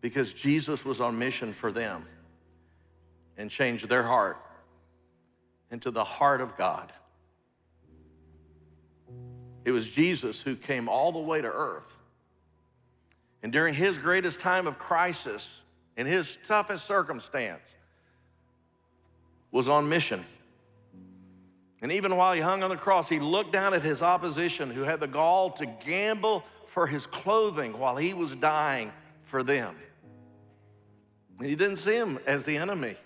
because 0.00 0.32
Jesus 0.32 0.84
was 0.84 1.00
on 1.00 1.18
mission 1.18 1.52
for 1.52 1.72
them 1.72 2.04
and 3.38 3.50
changed 3.50 3.88
their 3.88 4.02
heart 4.02 4.36
into 5.70 5.90
the 5.90 6.04
heart 6.04 6.40
of 6.40 6.56
God. 6.56 6.92
It 9.64 9.70
was 9.70 9.88
Jesus 9.88 10.40
who 10.40 10.56
came 10.56 10.88
all 10.88 11.10
the 11.10 11.18
way 11.18 11.40
to 11.40 11.48
earth. 11.50 11.98
And 13.42 13.52
during 13.52 13.74
his 13.74 13.98
greatest 13.98 14.40
time 14.40 14.66
of 14.66 14.78
crisis, 14.78 15.60
in 15.96 16.06
his 16.06 16.36
toughest 16.46 16.86
circumstance, 16.86 17.74
was 19.50 19.68
on 19.68 19.88
mission. 19.88 20.24
And 21.84 21.92
even 21.92 22.16
while 22.16 22.32
he 22.32 22.40
hung 22.40 22.62
on 22.62 22.70
the 22.70 22.78
cross, 22.78 23.10
he 23.10 23.20
looked 23.20 23.52
down 23.52 23.74
at 23.74 23.82
his 23.82 24.00
opposition 24.00 24.70
who 24.70 24.84
had 24.84 25.00
the 25.00 25.06
gall 25.06 25.50
to 25.50 25.66
gamble 25.66 26.42
for 26.68 26.86
his 26.86 27.04
clothing 27.04 27.78
while 27.78 27.94
he 27.94 28.14
was 28.14 28.34
dying 28.36 28.90
for 29.24 29.42
them. 29.42 29.76
And 31.38 31.46
he 31.46 31.54
didn't 31.56 31.76
see 31.76 31.98
them 31.98 32.18
as 32.24 32.46
the 32.46 32.56
enemy, 32.56 32.96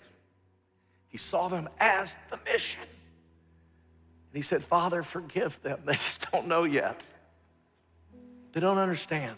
he 1.09 1.17
saw 1.17 1.49
them 1.49 1.67
as 1.77 2.15
the 2.29 2.39
mission. 2.45 2.79
And 2.79 4.37
he 4.37 4.41
said, 4.41 4.63
Father, 4.63 5.03
forgive 5.03 5.61
them. 5.61 5.79
They 5.85 5.95
just 5.95 6.31
don't 6.31 6.47
know 6.47 6.63
yet. 6.63 7.05
They 8.53 8.61
don't 8.61 8.77
understand. 8.77 9.35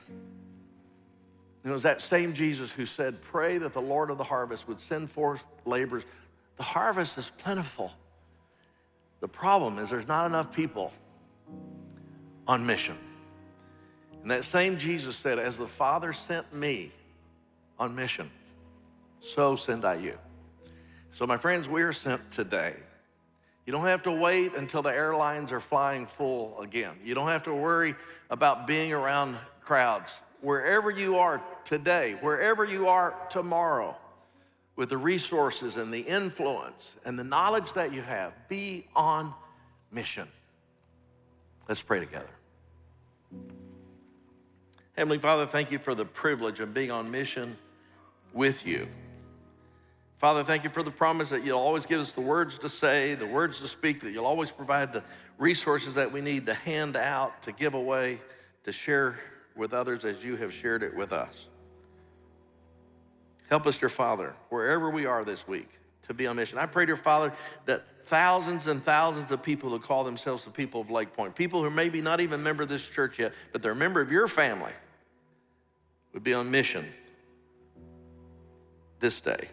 And 1.63 1.71
it 1.71 1.73
was 1.73 1.81
that 1.81 2.03
same 2.03 2.35
Jesus 2.35 2.71
who 2.71 2.85
said, 2.85 3.19
Pray 3.23 3.57
that 3.57 3.73
the 3.73 3.81
Lord 3.81 4.11
of 4.11 4.19
the 4.19 4.23
harvest 4.23 4.67
would 4.67 4.79
send 4.79 5.09
forth 5.09 5.43
laborers. 5.65 6.03
The 6.57 6.63
harvest 6.63 7.17
is 7.17 7.31
plentiful. 7.39 7.91
The 9.21 9.27
problem 9.27 9.77
is 9.77 9.89
there's 9.89 10.07
not 10.07 10.25
enough 10.25 10.51
people 10.51 10.91
on 12.47 12.65
mission. 12.65 12.97
And 14.21 14.29
that 14.29 14.43
same 14.43 14.77
Jesus 14.77 15.15
said, 15.15 15.39
As 15.39 15.57
the 15.57 15.67
Father 15.67 16.11
sent 16.11 16.53
me 16.53 16.91
on 17.79 17.95
mission, 17.95 18.29
so 19.21 19.55
send 19.55 19.85
I 19.85 19.95
you. 19.95 20.17
So, 21.11 21.27
my 21.27 21.37
friends, 21.37 21.67
we 21.67 21.83
are 21.83 21.93
sent 21.93 22.31
today. 22.31 22.75
You 23.65 23.73
don't 23.73 23.85
have 23.85 24.03
to 24.03 24.11
wait 24.11 24.55
until 24.55 24.81
the 24.81 24.89
airlines 24.89 25.51
are 25.51 25.59
flying 25.59 26.07
full 26.07 26.59
again. 26.59 26.93
You 27.03 27.13
don't 27.13 27.27
have 27.27 27.43
to 27.43 27.53
worry 27.53 27.95
about 28.29 28.65
being 28.65 28.91
around 28.91 29.37
crowds. 29.61 30.11
Wherever 30.41 30.89
you 30.89 31.17
are 31.17 31.41
today, 31.63 32.17
wherever 32.21 32.65
you 32.65 32.87
are 32.87 33.13
tomorrow, 33.29 33.95
with 34.81 34.89
the 34.89 34.97
resources 34.97 35.77
and 35.77 35.93
the 35.93 35.99
influence 35.99 36.95
and 37.05 37.19
the 37.19 37.23
knowledge 37.23 37.71
that 37.73 37.93
you 37.93 38.01
have, 38.01 38.33
be 38.49 38.83
on 38.95 39.31
mission. 39.91 40.27
Let's 41.69 41.83
pray 41.83 41.99
together. 41.99 42.31
Heavenly 44.97 45.19
Father, 45.19 45.45
thank 45.45 45.69
you 45.69 45.77
for 45.77 45.93
the 45.93 46.05
privilege 46.05 46.59
of 46.59 46.73
being 46.73 46.89
on 46.89 47.11
mission 47.11 47.55
with 48.33 48.65
you. 48.65 48.87
Father, 50.17 50.43
thank 50.43 50.63
you 50.63 50.71
for 50.71 50.81
the 50.81 50.89
promise 50.89 51.29
that 51.29 51.45
you'll 51.45 51.59
always 51.59 51.85
give 51.85 51.99
us 51.99 52.13
the 52.13 52.21
words 52.21 52.57
to 52.57 52.67
say, 52.67 53.13
the 53.13 53.27
words 53.27 53.59
to 53.59 53.67
speak, 53.67 53.99
that 53.99 54.09
you'll 54.09 54.25
always 54.25 54.49
provide 54.49 54.93
the 54.93 55.03
resources 55.37 55.93
that 55.93 56.11
we 56.11 56.21
need 56.21 56.47
to 56.47 56.55
hand 56.55 56.97
out, 56.97 57.43
to 57.43 57.51
give 57.51 57.75
away, 57.75 58.19
to 58.63 58.71
share 58.71 59.19
with 59.55 59.75
others 59.75 60.05
as 60.05 60.23
you 60.23 60.37
have 60.37 60.51
shared 60.51 60.81
it 60.81 60.95
with 60.95 61.13
us. 61.13 61.49
Help 63.51 63.67
us, 63.67 63.77
dear 63.77 63.89
Father, 63.89 64.33
wherever 64.47 64.89
we 64.89 65.05
are 65.05 65.25
this 65.25 65.45
week, 65.45 65.67
to 66.03 66.13
be 66.13 66.25
on 66.25 66.37
mission. 66.37 66.57
I 66.57 66.65
pray, 66.67 66.85
dear 66.85 66.95
Father, 66.95 67.33
that 67.65 67.83
thousands 68.05 68.67
and 68.67 68.81
thousands 68.81 69.29
of 69.29 69.43
people 69.43 69.71
who 69.71 69.79
call 69.79 70.05
themselves 70.05 70.45
the 70.45 70.51
people 70.51 70.79
of 70.79 70.89
Lake 70.89 71.13
Pointe, 71.13 71.35
people 71.35 71.61
who 71.61 71.69
maybe 71.69 72.01
not 72.01 72.21
even 72.21 72.39
a 72.39 72.43
member 72.43 72.63
of 72.63 72.69
this 72.69 72.81
church 72.81 73.19
yet, 73.19 73.33
but 73.51 73.61
they're 73.61 73.73
a 73.73 73.75
member 73.75 73.99
of 73.99 74.09
your 74.09 74.29
family, 74.29 74.71
would 76.13 76.23
be 76.23 76.33
on 76.33 76.49
mission 76.49 76.87
this 79.01 79.19
day. 79.19 79.49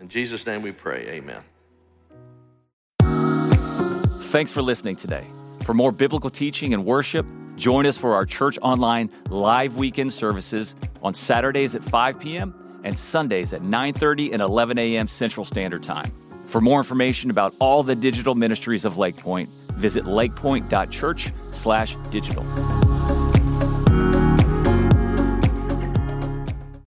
In 0.00 0.08
Jesus' 0.08 0.46
name 0.46 0.62
we 0.62 0.72
pray, 0.72 1.08
amen. 1.10 1.42
Thanks 4.30 4.52
for 4.52 4.62
listening 4.62 4.96
today. 4.96 5.24
For 5.64 5.74
more 5.74 5.92
biblical 5.92 6.30
teaching 6.30 6.72
and 6.72 6.86
worship, 6.86 7.26
join 7.56 7.86
us 7.86 7.98
for 7.98 8.14
our 8.14 8.24
Church 8.24 8.56
Online 8.62 9.10
live 9.30 9.74
weekend 9.76 10.12
services 10.12 10.76
on 11.02 11.14
Saturdays 11.14 11.74
at 11.74 11.82
5 11.82 12.20
p.m. 12.20 12.54
and 12.84 12.96
Sundays 12.98 13.52
at 13.52 13.62
9:30 13.62 14.32
and 14.32 14.40
11 14.42 14.78
a.m. 14.78 15.08
Central 15.08 15.44
Standard 15.44 15.82
Time. 15.82 16.12
For 16.46 16.60
more 16.60 16.78
information 16.78 17.30
about 17.30 17.54
all 17.58 17.82
the 17.82 17.96
digital 17.96 18.34
ministries 18.34 18.84
of 18.84 18.98
Lake 18.98 19.16
Pointe, 19.16 19.48
visit 19.72 20.04
lakepointe.church/digital. 20.04 22.75